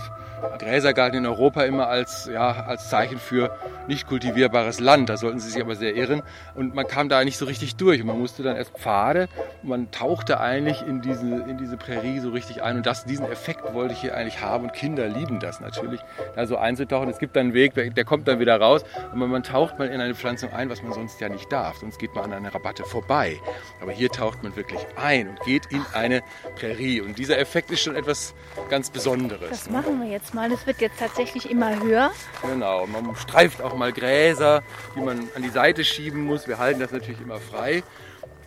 Gräser 0.58 0.92
galten 0.92 1.18
in 1.18 1.26
Europa 1.26 1.62
immer 1.62 1.88
als, 1.88 2.28
ja, 2.32 2.64
als 2.64 2.88
Zeichen 2.88 3.18
für 3.18 3.56
nicht 3.86 4.06
kultivierbares 4.06 4.80
Land. 4.80 5.08
Da 5.08 5.16
sollten 5.16 5.40
sie 5.40 5.50
sich 5.50 5.62
aber 5.62 5.74
sehr 5.74 5.94
irren. 5.94 6.22
Und 6.54 6.74
man 6.74 6.86
kam 6.86 7.08
da 7.08 7.24
nicht 7.24 7.38
so 7.38 7.46
richtig 7.46 7.76
durch. 7.76 8.02
Man 8.04 8.18
musste 8.18 8.42
dann 8.42 8.56
erst 8.56 8.78
Pfade. 8.78 9.28
man 9.62 9.90
tauchte 9.90 10.40
eigentlich 10.40 10.82
in 10.82 11.00
diese, 11.00 11.26
in 11.26 11.58
diese 11.58 11.76
Prärie 11.76 12.20
so 12.20 12.30
richtig 12.30 12.62
ein. 12.62 12.76
Und 12.76 12.86
das, 12.86 13.04
diesen 13.04 13.26
Effekt 13.26 13.72
wollte 13.72 13.94
ich 13.94 14.00
hier 14.00 14.14
eigentlich 14.14 14.40
haben. 14.40 14.64
Und 14.64 14.72
Kinder 14.72 15.08
lieben 15.08 15.40
das 15.40 15.60
natürlich, 15.60 16.00
da 16.36 16.46
so 16.46 16.56
einzutauchen. 16.56 17.08
Es 17.08 17.18
gibt 17.18 17.34
dann 17.36 17.46
einen 17.46 17.54
Weg, 17.54 17.74
der 17.74 18.04
kommt 18.04 18.28
dann 18.28 18.38
wieder 18.40 18.60
raus. 18.60 18.84
Und 19.12 19.18
man 19.18 19.42
taucht 19.42 19.78
mal 19.78 19.88
in 19.88 20.00
eine 20.00 20.14
Pflanzung 20.14 20.52
ein, 20.52 20.68
was 20.70 20.82
man 20.82 20.92
sonst 20.92 21.20
ja 21.20 21.28
nicht 21.28 21.50
darf. 21.50 21.78
Sonst 21.78 21.98
geht 21.98 22.14
man 22.14 22.24
an 22.24 22.32
einer 22.32 22.54
Rabatte 22.54 22.84
vorbei. 22.84 23.36
Aber 23.80 23.92
hier 23.92 24.10
taucht 24.10 24.42
man 24.42 24.54
wirklich 24.56 24.80
ein 24.96 25.28
und 25.28 25.40
geht 25.40 25.66
in 25.70 25.84
eine 25.94 26.22
Prärie. 26.56 27.00
Und 27.00 27.18
dieser 27.18 27.38
Effekt 27.38 27.70
ist 27.70 27.82
schon 27.82 27.96
etwas 27.96 28.34
ganz 28.68 28.90
Besonderes. 28.90 29.48
Das 29.50 29.70
machen 29.70 30.00
wir 30.00 30.08
jetzt 30.08 30.27
mal. 30.34 30.48
Das 30.48 30.66
wird 30.66 30.80
jetzt 30.80 30.98
tatsächlich 30.98 31.50
immer 31.50 31.80
höher. 31.80 32.10
Genau, 32.42 32.86
man 32.86 33.14
streift 33.16 33.62
auch 33.62 33.76
mal 33.76 33.92
Gräser, 33.92 34.62
die 34.94 35.00
man 35.00 35.28
an 35.34 35.42
die 35.42 35.50
Seite 35.50 35.84
schieben 35.84 36.24
muss. 36.24 36.48
Wir 36.48 36.58
halten 36.58 36.80
das 36.80 36.92
natürlich 36.92 37.20
immer 37.20 37.38
frei. 37.38 37.82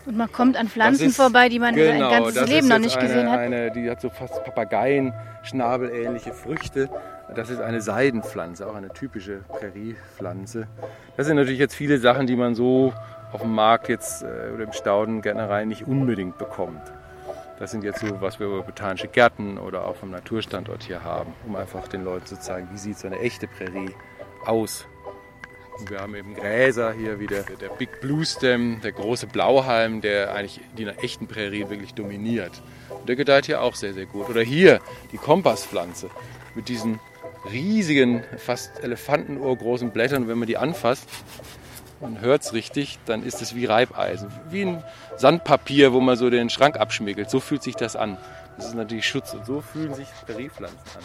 Und 0.06 0.18
man 0.18 0.32
kommt 0.32 0.58
an 0.58 0.68
Pflanzen 0.68 1.10
ist, 1.10 1.16
vorbei, 1.16 1.48
die 1.50 1.60
man 1.60 1.76
genau, 1.76 2.10
sein 2.10 2.24
ganzes 2.24 2.50
Leben 2.50 2.68
noch 2.68 2.80
nicht 2.80 2.98
eine, 2.98 3.08
gesehen 3.08 3.30
hat. 3.30 3.40
Eine, 3.40 3.72
die 3.72 3.90
hat 3.90 4.02
so 4.02 4.10
fast 4.10 4.44
Papageien-Schnabelähnliche 4.44 6.34
Früchte. 6.34 6.90
Das 7.36 7.50
ist 7.50 7.62
eine 7.62 7.82
Seidenpflanze, 7.82 8.68
auch 8.68 8.76
eine 8.76 8.90
typische 8.90 9.44
Präriepflanze. 9.48 10.68
Das 11.18 11.28
sind 11.28 11.36
natürlich 11.38 11.60
jetzt 11.60 11.76
viele 11.76 12.00
Sachen, 12.00 12.28
die 12.28 12.36
man 12.36 12.56
so 12.56 12.94
auf 13.32 13.42
dem 13.42 13.54
Markt 13.54 13.88
jetzt 13.90 14.24
äh, 14.24 14.52
oder 14.54 14.64
im 14.64 14.74
Staudengärtnerei 14.74 15.66
nicht 15.66 15.88
unbedingt 15.88 16.38
bekommt. 16.38 16.82
Das 17.62 17.70
sind 17.70 17.84
jetzt 17.84 18.00
so, 18.00 18.20
was 18.22 18.40
wir 18.40 18.48
über 18.48 18.64
botanische 18.64 19.08
Gärten 19.08 19.60
oder 19.60 19.86
auch 19.86 19.96
vom 19.96 20.10
Naturstandort 20.10 20.82
hier 20.82 21.04
haben, 21.04 21.32
um 21.46 21.56
einfach 21.56 21.88
den 21.88 22.04
Leuten 22.04 22.26
zu 22.26 22.40
zeigen, 22.40 22.68
wie 22.72 22.78
sieht 22.80 22.98
so 22.98 23.06
eine 23.06 23.20
echte 23.20 23.46
Prärie 23.46 23.92
aus. 24.44 24.88
Und 25.78 25.92
wir 25.92 26.00
haben 26.00 26.16
eben 26.16 26.34
Gräser 26.34 26.92
hier 26.92 27.20
wieder, 27.20 27.44
der 27.44 27.70
Big 27.70 28.02
Blue 28.02 28.26
Stem, 28.26 28.82
der 28.82 28.94
große 28.94 29.28
Blauhalm, 29.28 30.02
der 30.02 30.34
eigentlich 30.34 30.60
die 30.76 30.88
echten 30.88 31.28
Prärie 31.28 31.70
wirklich 31.70 31.94
dominiert. 31.94 32.64
Und 32.90 33.08
der 33.08 33.16
gedeiht 33.16 33.46
hier 33.46 33.62
auch 33.62 33.76
sehr, 33.76 33.94
sehr 33.94 34.08
gut. 34.08 34.28
Oder 34.28 34.42
hier 34.42 34.80
die 35.12 35.18
Kompasspflanze 35.18 36.10
mit 36.56 36.68
diesen 36.68 37.00
riesigen, 37.52 38.24
fast 38.38 38.84
Elefantenohr 38.84 39.56
großen 39.56 39.92
Blättern. 39.92 40.24
Und 40.24 40.30
wenn 40.30 40.40
man 40.40 40.48
die 40.48 40.58
anfasst, 40.58 41.08
man 42.02 42.20
hört 42.20 42.42
es 42.42 42.54
richtig, 42.54 43.00
dann 43.06 43.24
ist 43.24 43.42
es 43.42 43.56
wie 43.56 43.66
Reibeisen. 43.66 44.30
Wie 44.50 44.64
ein 44.64 44.84
Sandpapier, 45.18 45.94
wo 45.94 46.00
man 46.00 46.18
so 46.18 46.30
den 46.30 46.50
Schrank 46.50 46.78
abschmiegelt. 46.78 47.30
So 47.30 47.40
fühlt 47.40 47.64
sich 47.64 47.76
das 47.76 47.96
an. 47.96 48.18
Das 48.58 48.68
ist 48.68 48.76
natürlich 48.76 49.08
Schutz. 49.08 49.34
Und 49.34 49.46
so 49.46 49.62
fühlen 49.62 49.94
sich 49.94 50.08
Periepflanzen 50.26 50.80
an. 50.96 51.04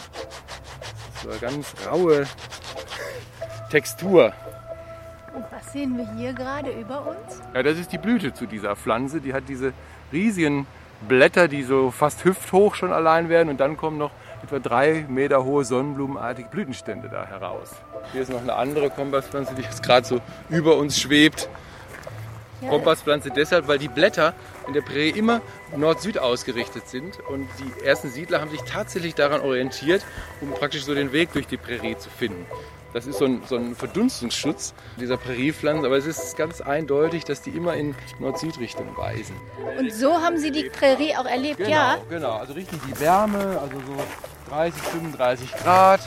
So 1.23 1.31
eine 1.31 1.39
ganz 1.39 1.75
raue 1.91 2.27
Textur. 3.71 4.33
Und 5.35 5.45
was 5.51 5.73
sehen 5.73 5.99
wir 5.99 6.11
hier 6.15 6.33
gerade 6.33 6.71
über 6.71 7.07
uns? 7.07 7.43
Ja, 7.55 7.63
das 7.63 7.79
ist 7.79 7.93
die 7.93 7.99
Blüte 7.99 8.33
zu 8.33 8.47
dieser 8.47 8.75
Pflanze. 8.75 9.21
Die 9.21 9.35
hat 9.35 9.45
diese 9.49 9.75
riesigen 10.13 10.67
Blätter, 11.07 11.47
die 11.47 11.63
so 11.63 11.91
fast 11.91 12.25
hüfthoch 12.25 12.75
schon 12.75 12.93
allein 12.93 13.29
werden. 13.29 13.51
Und 13.51 13.61
dann 13.61 13.77
kommen 13.77 13.99
noch 13.99 14.13
etwa 14.42 14.59
drei 14.59 15.05
Meter 15.09 15.44
hohe 15.44 15.64
sonnenblumenartige 15.64 16.49
Blütenstände 16.49 17.09
da 17.09 17.27
heraus. 17.27 17.70
Hier 18.12 18.22
ist 18.22 18.31
noch 18.31 18.40
eine 18.40 18.55
andere 18.55 18.90
Kompasspflanze, 18.90 19.55
die 19.55 19.62
jetzt 19.62 19.83
gerade 19.83 20.07
so 20.07 20.20
über 20.49 20.77
uns 20.77 20.99
schwebt. 20.99 21.49
Ja. 22.62 22.70
Kompasspflanze 22.70 23.31
deshalb, 23.31 23.68
weil 23.68 23.79
die 23.79 23.88
Blätter 23.88 24.33
in 24.66 24.72
der 24.72 24.81
Prärie 24.81 25.11
immer 25.11 25.42
Nord-Süd 25.77 26.18
ausgerichtet 26.18 26.88
sind 26.88 27.18
und 27.29 27.46
die 27.59 27.85
ersten 27.85 28.09
Siedler 28.09 28.40
haben 28.40 28.51
sich 28.51 28.62
tatsächlich 28.62 29.14
daran 29.14 29.42
orientiert, 29.42 30.05
um 30.40 30.51
praktisch 30.51 30.85
so 30.85 30.94
den 30.94 31.12
Weg 31.12 31.33
durch 31.33 31.46
die 31.46 31.59
Prärie 31.59 31.99
zu 31.99 32.09
finden. 32.09 32.46
Das 32.97 33.07
ist 33.07 33.19
so 33.19 33.27
ein, 33.27 33.43
so 33.47 33.57
ein 33.57 33.77
Verdunstungsschutz 33.77 34.73
dieser 34.99 35.19
Präriepflanzen, 35.19 35.85
aber 35.85 35.99
es 35.99 36.07
ist 36.07 36.35
ganz 36.35 36.63
eindeutig, 36.63 37.25
dass 37.25 37.43
die 37.43 37.51
immer 37.51 37.75
in 37.75 37.95
Nord-Süd-Richtung 38.21 38.97
weisen. 38.97 39.37
Und 39.79 39.93
so 39.93 40.15
haben 40.15 40.39
Sie 40.39 40.51
die 40.51 40.71
Prärie 40.71 41.15
auch 41.15 41.27
erlebt, 41.27 41.59
genau, 41.59 41.71
ja? 41.71 41.99
Genau, 42.09 42.37
also 42.39 42.55
richtig 42.55 42.79
die 42.89 42.99
Wärme, 42.99 43.61
also 43.61 43.77
so 43.87 44.03
30, 44.49 44.83
35 44.83 45.53
Grad. 45.57 46.01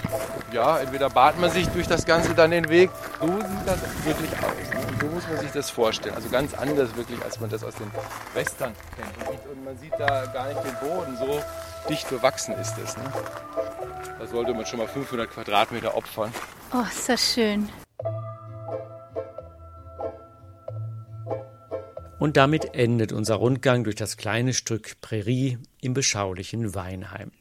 Ja, 0.52 0.80
entweder 0.80 1.12
bahnt 1.12 1.40
man 1.40 1.52
sich 1.52 1.68
durch 1.68 1.86
das 1.86 2.08
Ganze 2.08 2.34
dann 2.34 2.50
den 2.50 2.68
Weg. 2.70 2.90
So 3.22 3.28
sieht 3.28 3.68
das 3.68 4.06
wirklich 4.06 4.32
aus. 4.40 4.74
Ne? 4.74 4.88
Und 4.90 5.00
so 5.00 5.06
muss 5.10 5.28
man 5.28 5.38
sich 5.42 5.52
das 5.52 5.70
vorstellen. 5.70 6.16
Also 6.16 6.30
ganz 6.30 6.56
anders 6.56 6.96
wirklich, 6.96 7.24
als 7.24 7.40
man 7.40 7.52
das 7.52 7.64
aus 7.64 7.76
den 7.76 7.92
Western 8.34 8.74
kennt. 8.96 9.46
Und 9.52 9.64
man 9.64 9.78
sieht 9.78 9.94
da 10.00 10.26
gar 10.26 10.48
nicht 10.48 10.62
den 10.64 10.90
Boden. 10.90 11.16
So 11.18 11.40
dicht 11.88 12.10
bewachsen 12.10 12.54
ist 12.56 12.78
es. 12.78 12.98
Ne? 12.98 13.12
Da 14.20 14.28
sollte 14.28 14.54
man 14.54 14.66
schon 14.66 14.80
mal 14.80 14.88
500 14.88 15.30
Quadratmeter 15.30 15.96
opfern. 15.96 16.32
Oh, 16.74 16.84
ist 16.92 17.10
das 17.10 17.34
schön. 17.34 17.70
Und 22.20 22.36
damit 22.36 22.76
endet 22.76 23.14
unser 23.14 23.36
Rundgang 23.36 23.86
durch 23.86 23.96
das 23.96 24.18
kleine 24.18 24.54
Stück 24.54 25.00
Prärie 25.00 25.58
im 25.80 25.94
beschaulichen 25.94 26.76
Weinheim. 26.76 27.32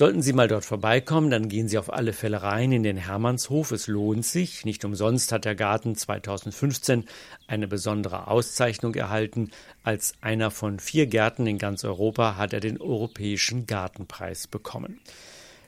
Sollten 0.00 0.22
Sie 0.22 0.32
mal 0.32 0.48
dort 0.48 0.64
vorbeikommen, 0.64 1.28
dann 1.28 1.50
gehen 1.50 1.68
Sie 1.68 1.76
auf 1.76 1.92
alle 1.92 2.14
Fälle 2.14 2.42
rein 2.42 2.72
in 2.72 2.82
den 2.82 2.96
Hermannshof. 2.96 3.70
Es 3.70 3.86
lohnt 3.86 4.24
sich. 4.24 4.64
Nicht 4.64 4.82
umsonst 4.86 5.30
hat 5.30 5.44
der 5.44 5.54
Garten 5.54 5.94
2015 5.94 7.04
eine 7.46 7.68
besondere 7.68 8.28
Auszeichnung 8.28 8.94
erhalten. 8.94 9.50
Als 9.82 10.14
einer 10.22 10.50
von 10.50 10.78
vier 10.78 11.06
Gärten 11.06 11.46
in 11.46 11.58
ganz 11.58 11.84
Europa 11.84 12.38
hat 12.38 12.54
er 12.54 12.60
den 12.60 12.80
Europäischen 12.80 13.66
Gartenpreis 13.66 14.46
bekommen. 14.46 15.00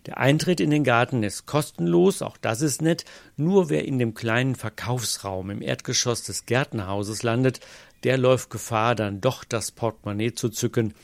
Der 0.06 0.16
Eintritt 0.16 0.60
in 0.60 0.70
den 0.70 0.82
Garten 0.82 1.22
ist 1.24 1.44
kostenlos, 1.44 2.22
auch 2.22 2.38
das 2.38 2.62
ist 2.62 2.80
nett. 2.80 3.04
Nur 3.36 3.68
wer 3.68 3.84
in 3.84 3.98
dem 3.98 4.14
kleinen 4.14 4.54
Verkaufsraum 4.54 5.50
im 5.50 5.60
Erdgeschoss 5.60 6.22
des 6.22 6.46
Gärtenhauses 6.46 7.22
landet, 7.22 7.60
der 8.02 8.16
läuft 8.16 8.48
Gefahr, 8.48 8.94
dann 8.94 9.20
doch 9.20 9.44
das 9.44 9.72
Portemonnaie 9.72 10.32
zu 10.32 10.48
zücken 10.48 10.94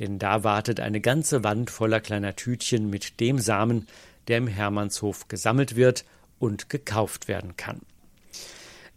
denn 0.00 0.18
da 0.18 0.44
wartet 0.44 0.80
eine 0.80 1.00
ganze 1.00 1.44
Wand 1.44 1.70
voller 1.70 2.00
kleiner 2.00 2.36
Tütchen 2.36 2.90
mit 2.90 3.20
dem 3.20 3.38
Samen, 3.38 3.86
der 4.28 4.38
im 4.38 4.46
Hermannshof 4.46 5.28
gesammelt 5.28 5.76
wird 5.76 6.04
und 6.38 6.70
gekauft 6.70 7.28
werden 7.28 7.56
kann. 7.56 7.80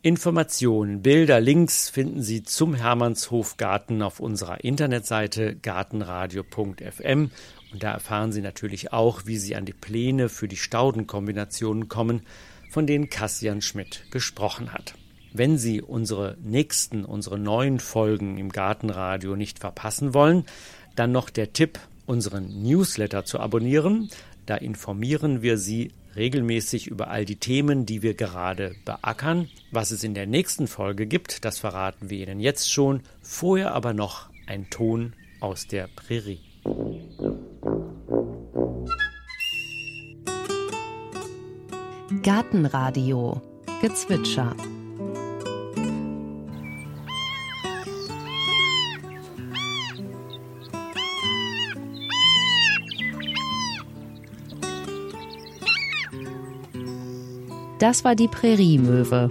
Informationen, 0.02 1.02
Bilder, 1.02 1.42
Links 1.42 1.90
finden 1.90 2.22
Sie 2.22 2.44
zum 2.44 2.76
Hermannshofgarten 2.76 4.02
auf 4.02 4.20
unserer 4.20 4.64
Internetseite 4.64 5.56
gartenradio.fm 5.56 7.32
und 7.74 7.84
da 7.84 7.92
erfahren 7.92 8.32
Sie 8.32 8.42
natürlich 8.42 8.94
auch, 8.94 9.26
wie 9.26 9.38
Sie 9.38 9.56
an 9.56 9.66
die 9.66 9.74
Pläne 9.74 10.30
für 10.30 10.48
die 10.48 10.56
Staudenkombinationen 10.56 11.90
kommen, 11.90 12.22
von 12.70 12.88
denen 12.88 13.10
Kassian 13.10 13.62
Schmidt 13.62 14.04
gesprochen 14.12 14.72
hat. 14.72 14.94
Wenn 15.34 15.58
Sie 15.58 15.82
unsere 15.82 16.38
nächsten, 16.42 17.04
unsere 17.04 17.38
neuen 17.38 17.80
Folgen 17.80 18.38
im 18.38 18.50
Gartenradio 18.50 19.36
nicht 19.36 19.60
verpassen 19.60 20.14
wollen, 20.14 20.46
dann 20.98 21.12
noch 21.12 21.30
der 21.30 21.54
Tipp, 21.54 21.80
unseren 22.06 22.64
Newsletter 22.64 23.26
zu 23.26 23.40
abonnieren. 23.40 24.10
Da 24.46 24.56
informieren 24.56 25.42
wir 25.42 25.58
Sie 25.58 25.92
regelmäßig 26.16 26.88
über 26.88 27.10
all 27.10 27.26
die 27.26 27.36
Themen, 27.36 27.86
die 27.86 28.02
wir 28.02 28.16
gerade 28.16 28.76
beackern. 28.86 29.50
Was 29.72 29.92
es 29.92 30.04
in 30.04 30.14
der 30.14 30.26
nächsten 30.26 30.68
Folge 30.68 31.06
gibt, 31.06 31.46
das 31.46 31.60
verraten 31.60 32.10
wir 32.10 32.20
Ihnen 32.20 32.40
jetzt 32.40 32.72
schon. 32.72 33.02
Vorher 33.22 33.74
aber 33.74 33.94
noch 33.94 34.30
ein 34.48 34.70
Ton 34.70 35.14
aus 35.40 35.68
der 35.68 35.88
Prärie. 35.96 36.40
Gartenradio 42.24 43.42
Gezwitscher 43.82 44.56
Das 57.80 58.04
war 58.04 58.16
die 58.16 58.28
Präriemöwe. 58.28 59.30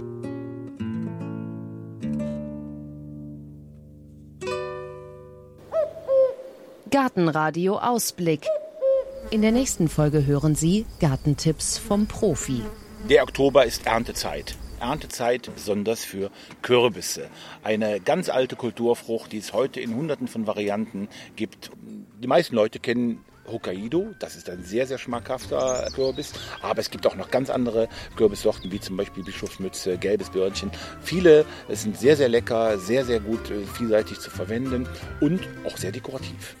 Gartenradio 6.89 7.77
Ausblick. 7.77 8.45
In 9.31 9.41
der 9.41 9.51
nächsten 9.51 9.89
Folge 9.89 10.25
hören 10.25 10.55
Sie 10.55 10.85
Gartentipps 11.01 11.77
vom 11.77 12.07
Profi. 12.07 12.61
Der 13.09 13.23
Oktober 13.23 13.65
ist 13.65 13.85
Erntezeit. 13.85 14.55
Erntezeit 14.79 15.51
besonders 15.53 16.05
für 16.05 16.31
Kürbisse. 16.61 17.27
Eine 17.65 17.99
ganz 17.99 18.29
alte 18.29 18.55
Kulturfrucht, 18.55 19.33
die 19.33 19.39
es 19.39 19.51
heute 19.51 19.81
in 19.81 19.93
hunderten 19.93 20.29
von 20.29 20.47
Varianten 20.47 21.09
gibt. 21.35 21.71
Die 22.23 22.27
meisten 22.27 22.55
Leute 22.55 22.79
kennen 22.79 23.25
Hokkaido. 23.47 24.13
Das 24.19 24.35
ist 24.35 24.49
ein 24.49 24.63
sehr, 24.63 24.87
sehr 24.87 24.97
schmackhafter 24.97 25.87
Kürbis. 25.93 26.33
Aber 26.61 26.79
es 26.79 26.89
gibt 26.89 27.07
auch 27.07 27.15
noch 27.15 27.31
ganz 27.31 27.49
andere 27.49 27.87
Kürbissorten, 28.15 28.71
wie 28.71 28.79
zum 28.79 28.97
Beispiel 28.97 29.23
Bischofsmütze, 29.23 29.97
gelbes 29.97 30.29
Birnchen. 30.29 30.71
Viele 31.01 31.45
sind 31.69 31.97
sehr, 31.97 32.15
sehr 32.15 32.29
lecker, 32.29 32.77
sehr, 32.77 33.05
sehr 33.05 33.19
gut 33.19 33.49
äh, 33.49 33.65
vielseitig 33.65 34.19
zu 34.19 34.29
verwenden 34.29 34.87
und 35.19 35.41
auch 35.65 35.77
sehr 35.77 35.91
dekorativ. 35.91 36.55